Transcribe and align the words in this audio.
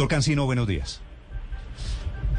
Doctor 0.00 0.16
Cancino, 0.16 0.46
buenos 0.46 0.66
días. 0.66 1.02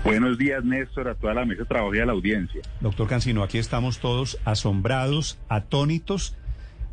Buenos 0.04 0.40
días, 0.40 0.64
Néstor, 0.64 1.10
a 1.10 1.14
toda 1.14 1.36
la 1.36 1.46
mesa 1.46 1.62
de 1.62 1.68
trabajo 1.68 1.94
y 1.94 2.00
a 2.00 2.08
la 2.08 2.14
audiencia. 2.14 2.64
Doctor 2.80 3.08
Cancino, 3.08 3.44
aquí 3.44 3.60
estamos 3.60 4.00
todos 4.00 4.40
asombrados, 4.46 5.38
atónitos 5.48 6.36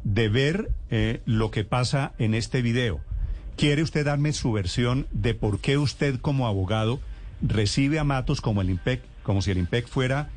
de 0.04 0.28
ver 0.28 0.68
eh, 0.90 1.22
lo 1.24 1.50
que 1.50 1.64
pasa 1.64 2.12
en 2.18 2.34
este 2.34 2.60
video. 2.60 3.00
¿Quiere 3.56 3.82
usted 3.82 4.04
darme 4.04 4.34
su 4.34 4.52
versión 4.52 5.06
de 5.10 5.32
por 5.32 5.60
qué 5.60 5.78
usted 5.78 6.20
como 6.20 6.46
abogado 6.46 7.00
recibe 7.40 7.98
a 7.98 8.04
Matos 8.04 8.42
como 8.42 8.60
el 8.60 8.68
IMPEC, 8.68 9.00
como 9.22 9.40
si 9.40 9.52
el 9.52 9.56
IMPEC 9.56 9.88
fuera 9.88 10.28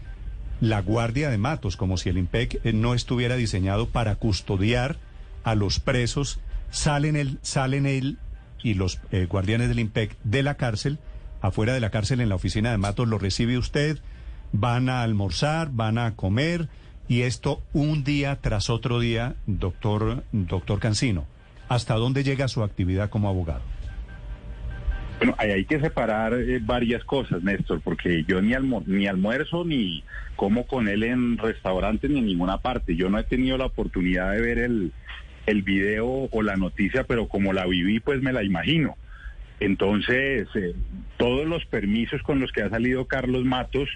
la 0.61 0.81
guardia 0.81 1.29
de 1.29 1.39
Matos, 1.39 1.75
como 1.75 1.97
si 1.97 2.07
el 2.07 2.17
IMPEC 2.17 2.61
eh, 2.63 2.71
no 2.71 2.93
estuviera 2.93 3.35
diseñado 3.35 3.89
para 3.89 4.15
custodiar 4.15 4.95
a 5.43 5.55
los 5.55 5.81
presos, 5.81 6.39
salen 6.69 7.17
él, 7.17 7.37
salen 7.41 7.85
él 7.85 8.17
y 8.63 8.73
los 8.73 8.99
eh, 9.11 9.25
guardianes 9.25 9.69
del 9.69 9.79
IMPEC 9.79 10.17
de 10.23 10.43
la 10.43 10.55
cárcel, 10.55 10.99
afuera 11.41 11.73
de 11.73 11.79
la 11.79 11.89
cárcel 11.89 12.21
en 12.21 12.29
la 12.29 12.35
oficina 12.35 12.71
de 12.71 12.77
Matos 12.77 13.07
lo 13.07 13.17
recibe 13.17 13.57
usted, 13.57 13.99
van 14.51 14.89
a 14.89 15.03
almorzar, 15.03 15.69
van 15.71 15.97
a 15.97 16.15
comer 16.15 16.67
y 17.07 17.21
esto 17.21 17.61
un 17.73 18.03
día 18.03 18.37
tras 18.41 18.69
otro 18.69 18.99
día, 18.99 19.35
doctor, 19.47 20.23
doctor 20.31 20.79
Cancino. 20.79 21.25
¿Hasta 21.67 21.95
dónde 21.95 22.23
llega 22.23 22.47
su 22.47 22.63
actividad 22.63 23.09
como 23.09 23.29
abogado? 23.29 23.61
Bueno, 25.17 25.35
ahí 25.37 25.51
hay 25.51 25.65
que 25.65 25.79
separar 25.79 26.33
eh, 26.33 26.59
varias 26.61 27.03
cosas, 27.03 27.43
Néstor, 27.43 27.81
porque 27.81 28.25
yo 28.27 28.41
ni, 28.41 28.53
ni 28.87 29.07
almuerzo 29.07 29.63
ni 29.63 30.03
como 30.35 30.65
con 30.65 30.87
él 30.87 31.03
en 31.03 31.37
restaurantes 31.37 32.09
ni 32.09 32.19
en 32.19 32.25
ninguna 32.25 32.57
parte. 32.57 32.95
Yo 32.95 33.09
no 33.09 33.19
he 33.19 33.23
tenido 33.23 33.57
la 33.57 33.65
oportunidad 33.65 34.31
de 34.31 34.41
ver 34.41 34.57
el, 34.57 34.91
el 35.51 35.61
video 35.61 36.27
o 36.31 36.41
la 36.41 36.55
noticia, 36.55 37.03
pero 37.03 37.27
como 37.27 37.53
la 37.53 37.65
viví, 37.65 37.99
pues 37.99 38.21
me 38.21 38.33
la 38.33 38.43
imagino. 38.43 38.97
Entonces, 39.59 40.47
eh, 40.55 40.73
todos 41.17 41.47
los 41.47 41.65
permisos 41.65 42.21
con 42.23 42.39
los 42.39 42.51
que 42.51 42.63
ha 42.63 42.69
salido 42.69 43.05
Carlos 43.05 43.45
Matos, 43.45 43.89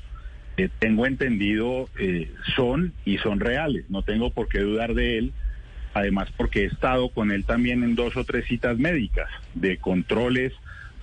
eh, 0.58 0.70
tengo 0.80 1.06
entendido, 1.06 1.90
eh, 2.00 2.32
son 2.56 2.94
y 3.04 3.18
son 3.18 3.40
reales. 3.40 3.86
No 3.90 4.04
tengo 4.04 4.30
por 4.30 4.48
qué 4.48 4.60
dudar 4.60 4.94
de 4.94 5.18
él. 5.18 5.34
Además, 5.94 6.30
porque 6.38 6.64
he 6.64 6.66
estado 6.66 7.10
con 7.10 7.32
él 7.32 7.46
también 7.46 7.84
en 7.84 7.96
dos 7.96 8.16
o 8.18 8.26
tres 8.26 8.46
citas 8.46 8.78
médicas 8.78 9.30
de 9.54 9.78
controles 9.78 10.54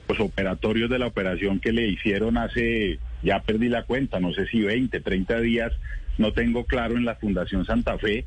pues, 0.07 0.21
operatorios 0.21 0.91
de 0.91 0.99
la 0.99 1.07
operación 1.07 1.59
que 1.59 1.73
le 1.73 1.89
hicieron 1.89 2.37
hace, 2.37 2.99
ya 3.23 3.41
perdí 3.41 3.71
la 3.71 3.85
cuenta, 3.85 4.21
no 4.21 4.35
sé 4.35 4.47
si 4.47 4.61
20, 4.61 5.01
30 5.01 5.41
días, 5.41 5.73
no 6.19 6.33
tengo 6.33 6.67
claro 6.67 6.97
en 6.97 7.07
la 7.07 7.15
Fundación 7.15 7.65
Santa 7.65 7.97
Fe. 7.97 8.27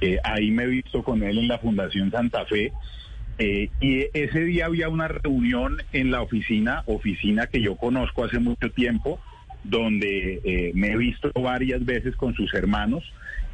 Eh, 0.00 0.18
ahí 0.22 0.50
me 0.50 0.64
he 0.64 0.66
visto 0.66 1.02
con 1.02 1.22
él 1.22 1.38
en 1.38 1.48
la 1.48 1.58
Fundación 1.58 2.10
Santa 2.10 2.44
Fe. 2.46 2.72
Eh, 3.38 3.70
y 3.80 4.06
ese 4.12 4.40
día 4.40 4.66
había 4.66 4.88
una 4.88 5.08
reunión 5.08 5.78
en 5.92 6.10
la 6.10 6.22
oficina, 6.22 6.82
oficina 6.86 7.46
que 7.46 7.60
yo 7.60 7.76
conozco 7.76 8.24
hace 8.24 8.38
mucho 8.38 8.70
tiempo, 8.70 9.18
donde 9.64 10.40
eh, 10.44 10.72
me 10.74 10.92
he 10.92 10.96
visto 10.96 11.32
varias 11.34 11.84
veces 11.84 12.14
con 12.16 12.34
sus 12.34 12.52
hermanos. 12.54 13.04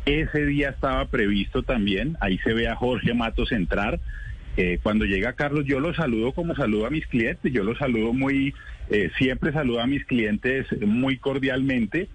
Ese 0.06 0.44
día 0.46 0.70
estaba 0.70 1.06
previsto 1.06 1.62
también, 1.62 2.16
ahí 2.20 2.38
se 2.38 2.52
ve 2.52 2.68
a 2.68 2.76
Jorge 2.76 3.14
Matos 3.14 3.52
entrar. 3.52 4.00
Cuando 4.82 5.06
llega 5.06 5.32
Carlos, 5.32 5.64
yo 5.64 5.80
lo 5.80 5.94
saludo 5.94 6.32
como 6.32 6.54
saludo 6.54 6.84
a 6.84 6.90
mis 6.90 7.06
clientes, 7.06 7.50
yo 7.50 7.64
lo 7.64 7.74
saludo 7.78 8.12
muy, 8.12 8.52
siempre 9.16 9.52
saludo 9.54 9.80
a 9.80 9.86
mis 9.86 10.04
clientes 10.04 10.66
muy 10.82 11.16
cordialmente. 11.16 12.10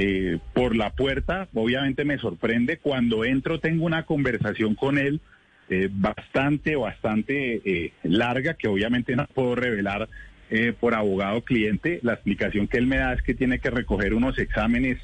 Eh, 0.00 0.38
por 0.54 0.76
la 0.76 0.90
puerta, 0.90 1.48
obviamente 1.54 2.04
me 2.04 2.18
sorprende, 2.18 2.76
cuando 2.78 3.24
entro 3.24 3.58
tengo 3.58 3.84
una 3.84 4.04
conversación 4.04 4.76
con 4.76 4.96
él 4.96 5.20
eh, 5.68 5.88
bastante, 5.90 6.76
bastante 6.76 7.60
eh, 7.64 7.92
larga, 8.04 8.54
que 8.54 8.68
obviamente 8.68 9.16
no 9.16 9.26
puedo 9.26 9.56
revelar 9.56 10.08
eh, 10.50 10.72
por 10.78 10.94
abogado 10.94 11.42
cliente. 11.42 11.98
La 12.04 12.12
explicación 12.12 12.68
que 12.68 12.78
él 12.78 12.86
me 12.86 12.98
da 12.98 13.12
es 13.12 13.22
que 13.22 13.34
tiene 13.34 13.58
que 13.58 13.70
recoger 13.70 14.14
unos 14.14 14.38
exámenes 14.38 14.98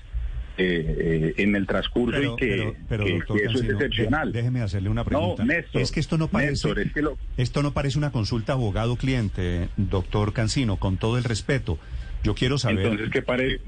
eh, 0.58 1.32
eh, 1.36 1.42
en 1.42 1.56
el 1.56 1.66
transcurso 1.66 2.16
Pero- 2.16 2.34
y 2.34 2.36
que, 2.36 2.46
pero- 2.56 2.74
pero, 2.88 3.04
que- 3.04 3.12
doctor 3.14 3.36
que 3.36 3.42
eso 3.46 3.52
Cancino, 3.54 3.66
es 3.66 3.74
excepcional. 3.82 4.32
dé- 4.32 4.38
déjeme 4.38 4.60
hacerle 4.60 4.88
una 4.90 5.02
pregunta. 5.04 5.44
No, 5.44 5.52
Néstor, 5.52 5.82
es 5.82 5.90
que 5.90 5.98
esto 5.98 6.18
no 6.18 6.28
parece, 6.28 6.50
Néstor, 6.52 6.78
es 6.78 6.92
que 6.92 7.02
lo- 7.02 7.18
esto 7.36 7.62
no 7.64 7.72
parece 7.72 7.98
una 7.98 8.12
consulta 8.12 8.52
abogado-cliente, 8.52 9.70
doctor 9.76 10.32
Cancino, 10.32 10.76
con 10.76 10.98
todo 10.98 11.18
el 11.18 11.24
respeto. 11.24 11.80
Yo 12.22 12.36
quiero 12.36 12.58
saber, 12.58 12.86
Entonces, 12.86 13.10
¿qué 13.10 13.22
parece? 13.22 13.60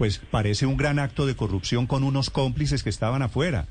Pues 0.00 0.18
parece 0.30 0.64
un 0.64 0.78
gran 0.78 0.98
acto 0.98 1.26
de 1.26 1.36
corrupción 1.36 1.86
con 1.86 2.04
unos 2.04 2.30
cómplices 2.30 2.82
que 2.82 2.88
estaban 2.88 3.20
afuera. 3.20 3.66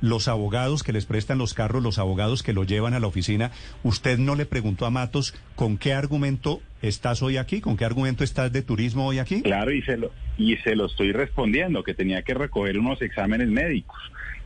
Los 0.00 0.26
abogados 0.26 0.82
que 0.82 0.94
les 0.94 1.04
prestan 1.04 1.36
los 1.36 1.52
carros, 1.52 1.82
los 1.82 1.98
abogados 1.98 2.42
que 2.42 2.54
lo 2.54 2.64
llevan 2.64 2.94
a 2.94 3.00
la 3.00 3.06
oficina. 3.06 3.50
¿Usted 3.82 4.16
no 4.16 4.34
le 4.34 4.46
preguntó 4.46 4.86
a 4.86 4.90
Matos 4.90 5.34
con 5.56 5.76
qué 5.76 5.92
argumento 5.92 6.62
estás 6.80 7.22
hoy 7.22 7.36
aquí? 7.36 7.60
¿Con 7.60 7.76
qué 7.76 7.84
argumento 7.84 8.24
estás 8.24 8.50
de 8.50 8.62
turismo 8.62 9.08
hoy 9.08 9.18
aquí? 9.18 9.42
Claro, 9.42 9.70
y 9.70 9.82
se 9.82 9.98
lo 9.98 10.10
y 10.38 10.56
se 10.56 10.74
lo 10.74 10.86
estoy 10.86 11.12
respondiendo, 11.12 11.84
que 11.84 11.92
tenía 11.92 12.22
que 12.22 12.32
recoger 12.32 12.78
unos 12.78 13.02
exámenes 13.02 13.48
médicos. 13.48 13.98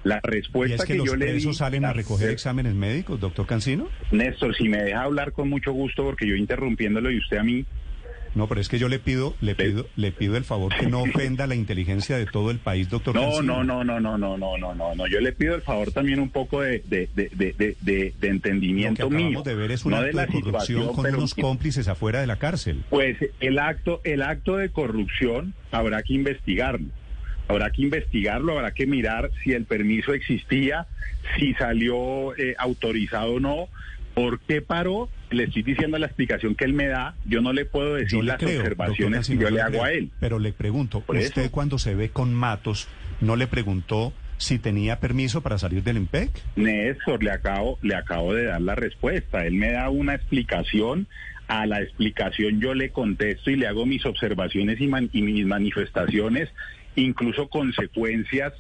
La 0.03 0.21
¿Y 0.25 0.29
respuesta 0.29 0.75
es 0.75 0.85
que, 0.85 0.95
que, 0.95 0.99
los 0.99 1.07
yo 1.07 1.15
le 1.15 1.35
di... 1.35 1.55
salen 1.55 1.85
a 1.85 1.93
recoger 1.93 2.31
exámenes 2.31 2.75
médicos, 2.75 3.21
doctor 3.21 3.47
Cancino? 3.47 3.87
Néstor, 4.11 4.57
si 4.57 4.69
me 4.69 4.83
deja 4.83 5.05
hablar 5.05 5.31
con 5.31 5.49
mucho 5.49 5.71
gusto, 5.71 6.03
porque 6.03 6.27
yo 6.27 6.35
interrumpiéndolo 6.35 7.13
y 7.13 7.19
usted 7.19 7.37
a 7.37 7.45
mí, 7.45 7.65
No, 8.35 8.47
pero 8.49 8.61
es 8.61 8.69
que 8.69 8.79
yo 8.79 8.89
le 8.89 8.99
pido, 8.99 9.35
le 9.41 9.55
pido, 9.55 9.87
le 9.97 10.11
pido 10.11 10.37
el 10.37 10.45
favor 10.45 10.75
que 10.75 10.87
no 10.87 11.03
ofenda 11.03 11.47
la 11.47 11.55
inteligencia 11.55 12.17
de 12.17 12.25
todo 12.27 12.51
el 12.51 12.59
país, 12.59 12.89
doctor. 12.89 13.15
No, 13.15 13.43
no, 13.43 13.63
no, 13.63 13.85
no, 13.85 14.01
no, 14.01 14.17
no, 14.17 14.39
no, 14.39 14.57
no, 14.57 14.75
no, 14.75 14.95
no. 14.95 15.07
Yo 15.07 15.21
le 15.21 15.33
pido 15.33 15.55
el 15.55 15.63
favor 15.63 15.93
también 15.93 16.19
un 16.19 16.31
poco 16.31 16.63
de, 16.63 16.83
de, 16.87 17.09
de, 17.15 17.29
de, 17.35 17.53
de, 17.53 17.77
de 17.83 18.15
Lo 18.21 18.29
entendimiento 18.29 19.09
que 19.09 19.15
mío. 19.15 19.43
de 19.43 19.55
ver 19.55 19.71
es 19.71 19.85
un 19.85 19.93
no 19.93 20.03
de 20.03 20.13
la 20.13 20.27
corrupción 20.27 20.95
con 20.95 21.07
unos 21.15 21.35
cómplices 21.35 21.89
afuera 21.89 22.21
de 22.21 22.27
la 22.27 22.37
cárcel. 22.37 22.85
Pues 22.89 23.19
el 23.41 23.59
acto, 23.59 24.01
el 24.05 24.23
acto 24.23 24.57
de 24.57 24.71
corrupción 24.71 25.55
habrá 25.71 26.03
que 26.03 26.15
investigarlo. 26.15 26.87
Habrá 27.49 27.71
que 27.71 27.83
investigarlo, 27.83 28.53
habrá 28.53 28.73
que 28.73 28.87
mirar 28.87 29.31
si 29.45 29.53
el 29.53 29.65
permiso 29.67 30.15
existía, 30.15 30.87
si 31.37 31.53
salió 31.55 32.35
eh, 32.37 32.55
autorizado 32.57 33.35
o 33.35 33.41
no, 33.41 33.69
por 34.15 34.41
qué 34.41 34.63
paró. 34.63 35.11
Le 35.33 35.45
estoy 35.45 35.63
diciendo 35.63 35.99
la 35.99 36.07
explicación 36.07 36.55
que 36.55 36.65
él 36.65 36.73
me 36.75 36.87
da. 36.89 37.15
Yo 37.25 37.41
no 37.41 37.53
le 37.53 37.65
puedo 37.65 37.95
decir 37.95 38.19
Yo 38.19 38.23
le 38.23 38.29
las 38.29 38.39
creo, 38.39 38.61
observaciones 38.61 39.29
que 39.29 39.35
yo 39.37 39.45
le 39.49 39.57
le 39.57 39.61
hago 39.63 39.71
creo. 39.73 39.85
a 39.85 39.93
él. 39.93 40.11
Pero 40.21 40.39
le 40.39 40.53
pregunto, 40.53 41.01
Por 41.01 41.17
¿usted 41.17 41.43
eso. 41.43 41.51
cuando 41.53 41.79
se 41.79 41.95
ve 41.95 42.11
con 42.11 42.33
Matos 42.35 42.89
no 43.21 43.37
le 43.37 43.47
preguntó 43.47 44.13
si 44.37 44.59
tenía 44.59 44.99
permiso 44.99 45.41
para 45.41 45.57
salir 45.59 45.83
del 45.85 45.97
IMPEC? 45.99 46.31
Néstor, 46.57 47.23
le 47.23 47.31
acabo, 47.31 47.79
le 47.83 47.95
acabo 47.95 48.35
de 48.35 48.45
dar 48.45 48.61
la 48.61 48.75
respuesta. 48.75 49.47
Él 49.47 49.55
me 49.55 49.71
da 49.73 49.89
una 49.91 50.15
explicación. 50.15 51.07
A 51.49 51.67
la 51.67 51.83
explicación 51.83 52.61
yo 52.61 52.73
le 52.75 52.91
contesto 52.91 53.51
y 53.51 53.57
le 53.57 53.67
hago 53.67 53.85
mis 53.85 54.07
observaciones 54.07 54.81
y, 54.81 54.87
man- 54.87 55.11
y 55.13 55.21
mis 55.23 55.45
manifestaciones, 55.45 56.49
incluso 56.97 57.49
consecuencias 57.49 58.53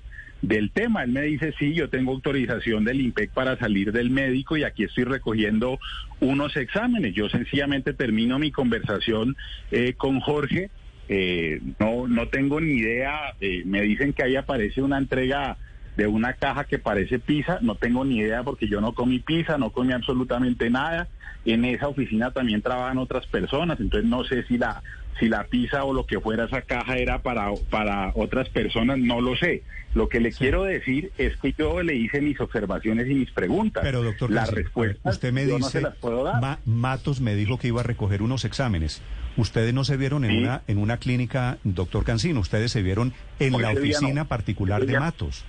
del 0.42 0.72
tema. 0.72 1.04
Él 1.04 1.12
me 1.12 1.22
dice, 1.22 1.54
sí, 1.58 1.72
yo 1.72 1.88
tengo 1.88 2.12
autorización 2.12 2.84
del 2.84 3.00
IMPEC 3.00 3.30
para 3.30 3.56
salir 3.56 3.92
del 3.92 4.10
médico 4.10 4.56
y 4.56 4.64
aquí 4.64 4.84
estoy 4.84 5.04
recogiendo 5.04 5.78
unos 6.20 6.56
exámenes. 6.56 7.14
Yo 7.14 7.28
sencillamente 7.28 7.94
termino 7.94 8.38
mi 8.38 8.50
conversación 8.50 9.36
eh, 9.70 9.94
con 9.94 10.20
Jorge. 10.20 10.70
Eh, 11.08 11.60
no, 11.78 12.08
no 12.08 12.28
tengo 12.28 12.60
ni 12.60 12.74
idea. 12.74 13.34
eh, 13.40 13.62
me 13.64 13.82
dicen 13.82 14.12
que 14.12 14.24
ahí 14.24 14.36
aparece 14.36 14.82
una 14.82 14.98
entrega 14.98 15.56
de 15.96 16.06
una 16.06 16.34
caja 16.34 16.64
que 16.64 16.78
parece 16.78 17.18
pizza. 17.18 17.58
No 17.60 17.76
tengo 17.76 18.04
ni 18.04 18.18
idea 18.18 18.42
porque 18.42 18.66
yo 18.68 18.80
no 18.80 18.94
comí 18.94 19.20
pizza, 19.20 19.58
no 19.58 19.70
comí 19.70 19.92
absolutamente 19.92 20.70
nada. 20.70 21.08
En 21.44 21.64
esa 21.64 21.88
oficina 21.88 22.30
también 22.30 22.62
trabajan 22.62 22.98
otras 22.98 23.26
personas, 23.26 23.80
entonces 23.80 24.08
no 24.08 24.22
sé 24.22 24.44
si 24.44 24.58
la 24.58 24.80
si 25.20 25.28
la 25.28 25.44
pizza 25.44 25.84
o 25.84 25.92
lo 25.92 26.04
que 26.06 26.20
fuera 26.20 26.44
esa 26.44 26.62
caja 26.62 26.96
era 26.96 27.18
para, 27.22 27.50
para 27.70 28.12
otras 28.14 28.48
personas, 28.48 28.98
no 28.98 29.20
lo 29.20 29.36
sé. 29.36 29.62
Lo 29.94 30.08
que 30.08 30.20
le 30.20 30.32
quiero 30.32 30.64
decir 30.64 31.12
es 31.18 31.36
que 31.36 31.54
yo 31.56 31.82
le 31.82 31.94
hice 31.94 32.22
mis 32.22 32.40
observaciones 32.40 33.06
y 33.10 33.14
mis 33.14 33.30
preguntas. 33.30 33.82
Pero 33.84 34.02
doctor, 34.02 34.30
las 34.30 34.50
respuestas 34.50 35.14
usted 35.16 35.32
me 35.34 35.42
yo 35.46 35.58
no 35.58 35.66
dice, 35.66 35.70
se 35.70 35.80
las 35.82 35.96
puedo 35.96 36.24
dar. 36.24 36.40
Ma- 36.40 36.58
Matos 36.64 37.20
me 37.20 37.34
dijo 37.34 37.58
que 37.58 37.68
iba 37.68 37.80
a 37.80 37.84
recoger 37.84 38.22
unos 38.22 38.44
exámenes. 38.46 39.02
Ustedes 39.36 39.74
no 39.74 39.84
se 39.84 39.96
vieron 39.98 40.24
en 40.24 40.30
Sí. 40.30 40.38
una 40.38 40.62
en 40.66 40.78
una 40.78 40.96
clínica, 40.96 41.58
doctor 41.62 42.04
Cancino, 42.04 42.40
ustedes 42.40 42.72
se 42.72 42.82
vieron 42.82 43.12
en 43.38 43.52
la 43.60 43.72
no. 43.74 43.80
oficina 43.80 44.24
particular 44.24 44.86
de 44.86 44.98
Matos. 44.98 45.44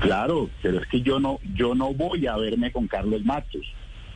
Claro, 0.00 0.50
pero 0.62 0.80
es 0.80 0.86
que 0.88 1.00
yo 1.00 1.18
no, 1.18 1.38
yo 1.54 1.74
no 1.74 1.94
voy 1.94 2.26
a 2.26 2.36
verme 2.36 2.70
con 2.70 2.86
Carlos 2.86 3.24
Matos. 3.24 3.62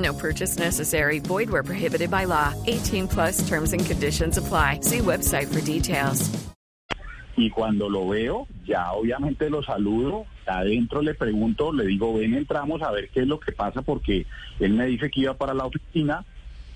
No 0.00 0.12
purchase 0.14 0.58
necessary. 0.58 1.18
Void 1.18 1.50
where 1.50 1.62
prohibited 1.62 2.10
by 2.10 2.24
law. 2.24 2.54
18 2.66 3.08
plus 3.08 3.46
terms 3.48 3.72
and 3.72 3.84
conditions 3.84 4.38
apply. 4.38 4.80
See 4.82 4.98
website 4.98 5.48
for 5.52 5.60
details. 5.60 6.30
Y 7.36 7.48
cuando 7.48 7.88
lo 7.88 8.06
veo, 8.08 8.46
ya 8.66 8.92
obviamente 8.92 9.48
lo 9.48 9.62
saludo, 9.62 10.26
adentro 10.46 11.00
le 11.00 11.14
pregunto, 11.14 11.72
le 11.72 11.86
digo, 11.86 12.14
ven, 12.14 12.34
entramos 12.34 12.82
a 12.82 12.90
ver 12.90 13.08
qué 13.08 13.20
es 13.20 13.26
lo 13.26 13.40
que 13.40 13.52
pasa, 13.52 13.80
porque 13.80 14.26
él 14.58 14.74
me 14.74 14.84
dice 14.86 15.10
que 15.10 15.20
iba 15.20 15.34
para 15.34 15.54
la 15.54 15.64
oficina, 15.64 16.24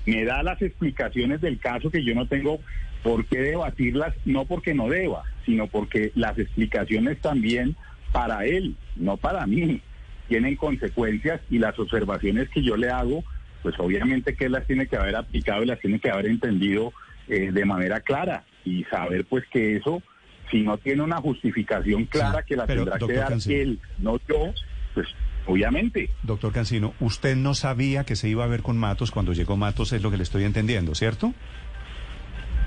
me 0.06 0.24
da 0.24 0.42
las 0.42 0.62
explicaciones 0.62 1.42
del 1.42 1.58
caso 1.58 1.90
que 1.90 2.02
yo 2.02 2.14
no 2.14 2.26
tengo 2.28 2.60
por 3.02 3.26
qué 3.26 3.40
debatirlas, 3.40 4.14
no 4.24 4.46
porque 4.46 4.72
no 4.72 4.88
deba, 4.88 5.24
sino 5.44 5.66
porque 5.66 6.12
las 6.14 6.38
explicaciones 6.38 7.20
también 7.20 7.76
para 8.12 8.46
él, 8.46 8.76
no 8.96 9.18
para 9.18 9.46
mí, 9.46 9.82
tienen 10.28 10.56
consecuencias 10.56 11.40
y 11.50 11.58
las 11.58 11.78
observaciones 11.78 12.48
que 12.50 12.62
yo 12.62 12.76
le 12.76 12.90
hago, 12.90 13.24
pues 13.62 13.74
obviamente 13.78 14.34
que 14.34 14.46
él 14.46 14.52
las 14.52 14.66
tiene 14.66 14.86
que 14.86 14.96
haber 14.96 15.16
aplicado 15.16 15.62
y 15.62 15.66
las 15.66 15.80
tiene 15.80 15.98
que 15.98 16.10
haber 16.10 16.26
entendido 16.26 16.92
eh, 17.28 17.50
de 17.52 17.64
manera 17.64 18.00
clara 18.00 18.44
y 18.64 18.84
saber 18.84 19.24
pues 19.26 19.44
que 19.52 19.76
eso 19.76 20.02
si 20.50 20.60
no 20.62 20.76
tiene 20.78 21.02
una 21.02 21.16
justificación 21.20 22.04
clara 22.04 22.40
Sí, 22.40 22.44
que 22.48 22.56
la 22.56 22.66
pero, 22.66 22.84
tendrá 22.84 22.98
que 23.06 23.12
dar 23.14 23.28
Cancino. 23.30 23.56
él, 23.60 23.80
no 23.98 24.18
yo, 24.28 24.52
pues 24.94 25.06
obviamente. 25.46 26.10
Doctor 26.22 26.52
Cancino, 26.52 26.94
usted 27.00 27.34
no 27.36 27.54
sabía 27.54 28.04
que 28.04 28.14
se 28.16 28.28
iba 28.28 28.44
a 28.44 28.48
ver 28.48 28.62
con 28.62 28.76
Matos 28.78 29.10
cuando 29.10 29.32
llegó 29.32 29.56
Matos, 29.56 29.92
es 29.92 30.02
lo 30.02 30.10
que 30.10 30.16
le 30.18 30.22
estoy 30.22 30.44
entendiendo, 30.44 30.94
¿cierto? 30.94 31.32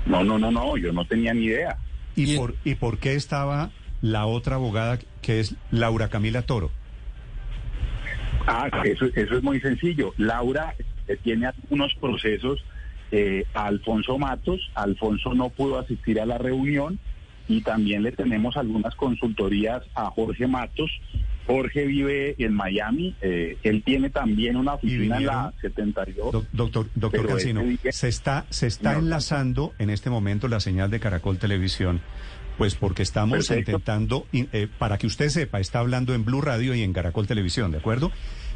No, 0.06 0.24
no, 0.24 0.38
no, 0.38 0.50
no, 0.50 0.76
yo 0.76 0.92
no 0.92 1.04
tenía 1.04 1.34
ni 1.34 1.44
idea. 1.46 1.76
¿Y, 2.16 2.32
Y- 2.34 2.36
por, 2.36 2.54
¿Y 2.64 2.74
por 2.74 2.98
qué 2.98 3.14
estaba 3.14 3.70
la 4.00 4.26
otra 4.26 4.56
abogada 4.56 4.98
que 5.22 5.40
es 5.40 5.54
Laura 5.70 6.08
Camila 6.08 6.42
Toro? 6.42 6.70
Ah, 8.46 8.68
eso, 8.84 9.06
eso 9.14 9.36
es 9.36 9.42
muy 9.42 9.60
sencillo. 9.60 10.14
Laura 10.16 10.74
eh, 11.06 11.16
tiene 11.22 11.46
algunos 11.46 11.94
procesos 11.94 12.64
eh, 13.10 13.44
a 13.54 13.66
Alfonso 13.66 14.18
Matos. 14.18 14.70
Alfonso 14.74 15.34
no 15.34 15.50
pudo 15.50 15.78
asistir 15.78 16.20
a 16.20 16.26
la 16.26 16.38
reunión 16.38 16.98
y 17.46 17.62
también 17.62 18.02
le 18.02 18.12
tenemos 18.12 18.56
algunas 18.56 18.94
consultorías 18.94 19.82
a 19.94 20.06
Jorge 20.10 20.46
Matos. 20.46 20.90
Jorge 21.46 21.86
vive 21.86 22.34
en 22.38 22.52
Miami. 22.52 23.14
eh, 23.22 23.56
él 23.62 23.82
tiene 23.82 24.10
también 24.10 24.56
una 24.56 24.74
oficina 24.74 25.16
en 25.16 25.26
la 25.26 25.32
vinieron- 25.32 25.60
72. 25.62 26.32
Doc- 26.32 26.46
doctor 26.52 26.86
doctor 26.94 27.26
Cancino, 27.26 27.62
día- 27.62 27.78
se 27.90 28.08
está, 28.08 28.44
se 28.50 28.66
está 28.66 28.92
No. 28.92 28.98
enlazando 28.98 29.72
en 29.78 29.88
este 29.88 30.10
momento 30.10 30.48
la 30.48 30.60
señal 30.60 30.90
de 30.90 31.00
Caracol 31.00 31.38
Televisión, 31.38 32.02
pues 32.58 32.74
porque 32.74 33.02
estamos 33.02 33.46
Perfecto. 33.46 33.70
intentando, 33.70 34.26
in- 34.32 34.48
eh, 34.52 34.68
para 34.78 34.98
que 34.98 35.06
usted 35.06 35.28
sepa, 35.30 35.60
está 35.60 35.78
hablando 35.78 36.12
en 36.14 36.24
Blue 36.24 36.40
Radio 36.42 36.74
y 36.74 36.82
en 36.82 36.92
Caracol 36.92 37.26
Televisión, 37.26 37.70
¿de 37.70 37.78
acuerdo? 37.78 38.10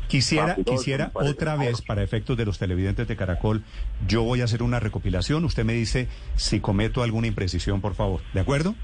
Quisiera, 0.08 0.56
quisiera 0.56 1.10
otra 1.14 1.56
vez, 1.56 1.80
para 1.80 2.02
efectos 2.02 2.36
de 2.36 2.44
los 2.44 2.58
televidentes 2.58 3.08
de 3.08 3.16
Caracol, 3.16 3.62
yo 4.06 4.22
voy 4.24 4.42
a 4.42 4.44
hacer 4.44 4.62
una 4.62 4.78
recopilación, 4.80 5.44
usted 5.44 5.64
me 5.64 5.72
dice 5.72 6.08
si 6.36 6.60
cometo 6.60 7.02
alguna 7.02 7.28
imprecisión, 7.28 7.80
por 7.80 7.94
favor, 7.94 8.20
¿de 8.34 8.40
acuerdo? 8.40 8.74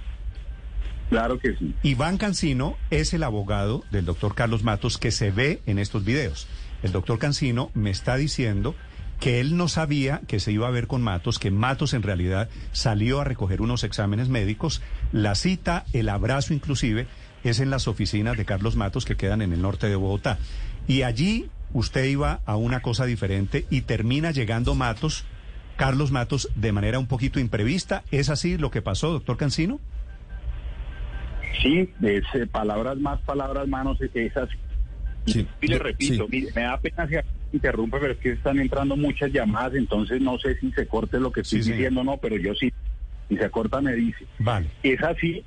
Claro 1.10 1.38
que 1.38 1.54
sí. 1.56 1.74
Iván 1.82 2.18
Cancino 2.18 2.76
es 2.90 3.12
el 3.12 3.22
abogado 3.24 3.82
del 3.90 4.04
doctor 4.04 4.34
Carlos 4.34 4.62
Matos 4.62 4.98
que 4.98 5.10
se 5.10 5.30
ve 5.30 5.60
en 5.66 5.78
estos 5.78 6.04
videos. 6.04 6.46
El 6.82 6.92
doctor 6.92 7.18
Cancino 7.18 7.70
me 7.74 7.90
está 7.90 8.16
diciendo 8.16 8.74
que 9.20 9.40
él 9.40 9.56
no 9.56 9.68
sabía 9.68 10.20
que 10.26 10.40
se 10.40 10.52
iba 10.52 10.68
a 10.68 10.72
ver 10.72 10.86
con 10.86 11.02
Matos, 11.02 11.38
que 11.38 11.50
Matos 11.50 11.94
en 11.94 12.02
realidad 12.02 12.48
salió 12.72 13.20
a 13.20 13.24
recoger 13.24 13.60
unos 13.60 13.84
exámenes 13.84 14.28
médicos. 14.28 14.82
La 15.12 15.34
cita, 15.34 15.84
el 15.92 16.08
abrazo 16.08 16.54
inclusive, 16.54 17.06
es 17.44 17.60
en 17.60 17.70
las 17.70 17.88
oficinas 17.88 18.36
de 18.36 18.44
Carlos 18.44 18.76
Matos 18.76 19.04
que 19.04 19.16
quedan 19.16 19.42
en 19.42 19.52
el 19.52 19.62
norte 19.62 19.88
de 19.88 19.96
Bogotá. 19.96 20.38
Y 20.86 21.02
allí 21.02 21.50
usted 21.72 22.04
iba 22.04 22.40
a 22.46 22.56
una 22.56 22.80
cosa 22.80 23.04
diferente 23.06 23.66
y 23.70 23.82
termina 23.82 24.30
llegando 24.30 24.74
Matos, 24.74 25.24
Carlos 25.76 26.10
Matos, 26.12 26.50
de 26.54 26.72
manera 26.72 26.98
un 26.98 27.06
poquito 27.06 27.40
imprevista. 27.40 28.04
¿Es 28.10 28.30
así 28.30 28.56
lo 28.56 28.70
que 28.70 28.82
pasó, 28.82 29.10
doctor 29.10 29.36
Cancino? 29.36 29.80
Sí, 31.62 31.90
es, 32.02 32.24
eh, 32.34 32.46
palabras 32.46 32.98
más, 32.98 33.20
palabras 33.22 33.66
menos, 33.66 33.98
esas. 34.14 34.48
Sí, 35.26 35.46
Y 35.60 35.66
le 35.66 35.78
repito, 35.78 36.24
sí. 36.24 36.30
mire, 36.30 36.52
me 36.54 36.62
da 36.62 36.78
pena 36.80 37.08
interrumpe, 37.52 37.98
pero 37.98 38.12
es 38.12 38.18
que 38.18 38.32
están 38.32 38.58
entrando 38.58 38.96
muchas 38.96 39.32
llamadas, 39.32 39.74
entonces 39.74 40.20
no 40.20 40.38
sé 40.38 40.56
si 40.58 40.70
se 40.72 40.86
corte 40.86 41.18
lo 41.18 41.32
que 41.32 41.40
estoy 41.40 41.62
Sí, 41.62 41.72
diciendo 41.72 42.00
o 42.02 42.04
no, 42.04 42.16
pero 42.18 42.36
yo 42.36 42.54
sí. 42.54 42.72
Si 43.28 43.36
se 43.36 43.50
corta, 43.50 43.80
me 43.80 43.94
dice. 43.94 44.24
Vale. 44.38 44.68
Es 44.82 45.02
así, 45.02 45.44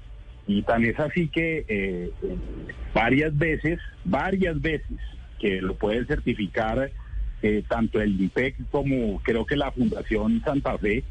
y 0.48 0.62
tan 0.62 0.86
es 0.86 1.00
así 1.00 1.28
que 1.30 1.66
eh, 1.68 2.12
eh, 2.24 2.36
varias 2.94 3.36
veces, 3.38 3.80
varias 4.04 4.60
veces, 4.62 4.98
que 5.40 5.62
lo 5.62 5.76
pueden 5.76 6.06
certificar 6.06 6.92
eh, 7.42 7.64
tanto 7.68 8.00
el 8.00 8.22
IPEC 8.22 8.70
como 8.70 9.20
creo 9.24 9.46
que 9.46 9.56
la 9.56 9.72
Fundación 9.72 10.42
Santa 10.46 10.78
Fe, 10.78 11.04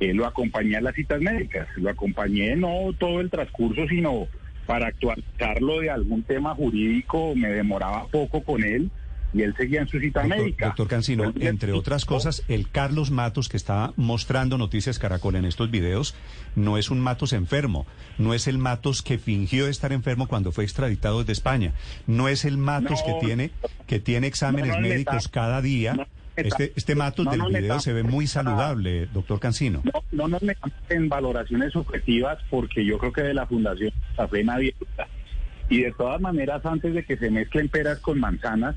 eh, 0.00 0.12
lo 0.12 0.26
acompañé 0.26 0.76
a 0.76 0.82
las 0.82 0.94
citas 0.94 1.20
médicas, 1.20 1.68
lo 1.76 1.88
acompañé 1.88 2.56
no 2.56 2.92
todo 2.98 3.20
el 3.20 3.30
transcurso, 3.30 3.86
sino 3.88 4.28
para 4.66 4.88
actualizarlo 4.88 5.80
de 5.80 5.90
algún 5.90 6.22
tema 6.22 6.54
jurídico, 6.54 7.34
me 7.34 7.48
demoraba 7.48 8.06
poco 8.08 8.42
con 8.42 8.62
él 8.62 8.90
y 9.34 9.42
él 9.42 9.54
seguía 9.56 9.80
en 9.80 9.88
su 9.88 9.98
cita 9.98 10.22
Doctor, 10.22 10.38
médica. 10.38 10.66
doctor 10.66 10.88
Cancino, 10.88 11.32
entre 11.40 11.72
otras 11.72 12.04
cosas, 12.04 12.44
el 12.48 12.70
Carlos 12.70 13.10
Matos 13.10 13.48
que 13.48 13.56
está 13.56 13.92
mostrando 13.96 14.56
Noticias 14.56 15.00
Caracol 15.00 15.34
en 15.34 15.44
estos 15.44 15.70
videos 15.70 16.14
no 16.54 16.78
es 16.78 16.90
un 16.90 17.00
Matos 17.00 17.32
enfermo, 17.32 17.84
no 18.16 18.32
es 18.32 18.46
el 18.46 18.58
Matos 18.58 19.02
que 19.02 19.18
fingió 19.18 19.66
estar 19.66 19.92
enfermo 19.92 20.28
cuando 20.28 20.52
fue 20.52 20.62
extraditado 20.62 21.18
desde 21.18 21.32
España, 21.32 21.72
no 22.06 22.28
es 22.28 22.44
el 22.44 22.56
Matos 22.56 23.02
No, 23.04 23.20
que 23.20 23.26
tiene 23.26 23.50
que 23.88 23.98
tiene 23.98 24.28
exámenes 24.28 24.70
no, 24.70 24.80
no, 24.80 24.88
médicos 24.88 25.28
cada 25.28 25.60
día. 25.60 26.06
Este, 26.36 26.72
este 26.74 26.94
Matos 26.94 27.26
del 27.30 27.42
video 27.42 27.78
se 27.80 27.92
ve 27.92 28.02
muy 28.02 28.26
saludable, 28.26 29.06
doctor 29.06 29.38
Cancino. 29.40 29.82
No, 29.84 30.02
no 30.10 30.28
nos 30.28 30.42
metamos 30.42 30.76
en 30.88 31.08
valoraciones 31.08 31.72
subjetivas 31.72 32.38
porque 32.50 32.84
yo 32.84 32.98
creo 32.98 33.12
que 33.12 33.22
de 33.22 33.34
la 33.34 33.46
Fundación 33.46 33.92
Café 34.16 34.42
nadie 34.44 34.74
duda. 34.78 35.08
Y 35.68 35.82
de 35.82 35.92
todas 35.92 36.20
maneras, 36.20 36.64
antes 36.66 36.92
de 36.92 37.04
que 37.04 37.16
se 37.16 37.30
mezclen 37.30 37.68
peras 37.68 37.98
con 38.00 38.20
manzanas, 38.20 38.76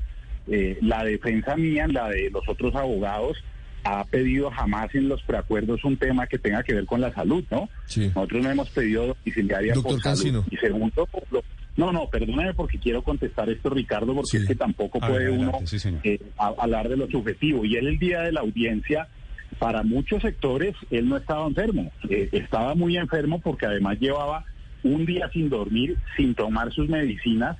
eh, 0.50 0.78
la 0.82 1.04
defensa 1.04 1.56
mía, 1.56 1.86
la 1.88 2.08
de 2.08 2.30
los 2.30 2.48
otros 2.48 2.74
abogados, 2.74 3.36
ha 3.84 4.04
pedido 4.04 4.50
jamás 4.50 4.94
en 4.94 5.08
los 5.08 5.22
preacuerdos 5.22 5.84
un 5.84 5.96
tema 5.96 6.26
que 6.26 6.38
tenga 6.38 6.62
que 6.62 6.74
ver 6.74 6.84
con 6.84 7.00
la 7.00 7.12
salud, 7.12 7.44
¿no? 7.50 7.68
Sí. 7.86 8.08
Nosotros 8.14 8.42
no 8.44 8.50
hemos 8.50 8.68
pedido 8.70 9.06
domiciliaria 9.06 9.72
Doctor 9.74 10.02
por 10.02 10.16
salud. 10.16 10.44
Y 10.50 10.56
segundo, 10.56 11.08
lo- 11.30 11.44
no, 11.76 11.92
no, 11.92 12.08
perdóname 12.10 12.54
porque 12.54 12.78
quiero 12.78 13.02
contestar 13.02 13.48
esto, 13.48 13.70
Ricardo, 13.70 14.12
porque 14.14 14.30
Sí. 14.30 14.36
es 14.38 14.46
que 14.46 14.54
tampoco 14.56 14.98
puede 14.98 15.26
adelante, 15.28 15.56
uno 15.58 15.66
sí, 15.66 15.78
eh, 16.02 16.18
hablar 16.36 16.88
de 16.88 16.96
lo 16.96 17.06
subjetivo. 17.08 17.64
Y 17.64 17.76
él 17.76 17.86
el 17.86 17.98
día 18.00 18.22
de 18.22 18.32
la 18.32 18.40
audiencia, 18.40 19.06
para 19.60 19.82
muchos 19.84 20.22
sectores, 20.22 20.74
él 20.90 21.08
no 21.08 21.16
estaba 21.16 21.46
enfermo. 21.46 21.90
Eh, 22.10 22.28
estaba 22.32 22.74
muy 22.74 22.96
enfermo 22.96 23.40
porque 23.40 23.66
además 23.66 23.98
llevaba 24.00 24.44
un 24.82 25.06
día 25.06 25.30
sin 25.32 25.48
dormir, 25.48 25.96
sin 26.16 26.34
tomar 26.34 26.72
sus 26.72 26.88
medicinas, 26.88 27.56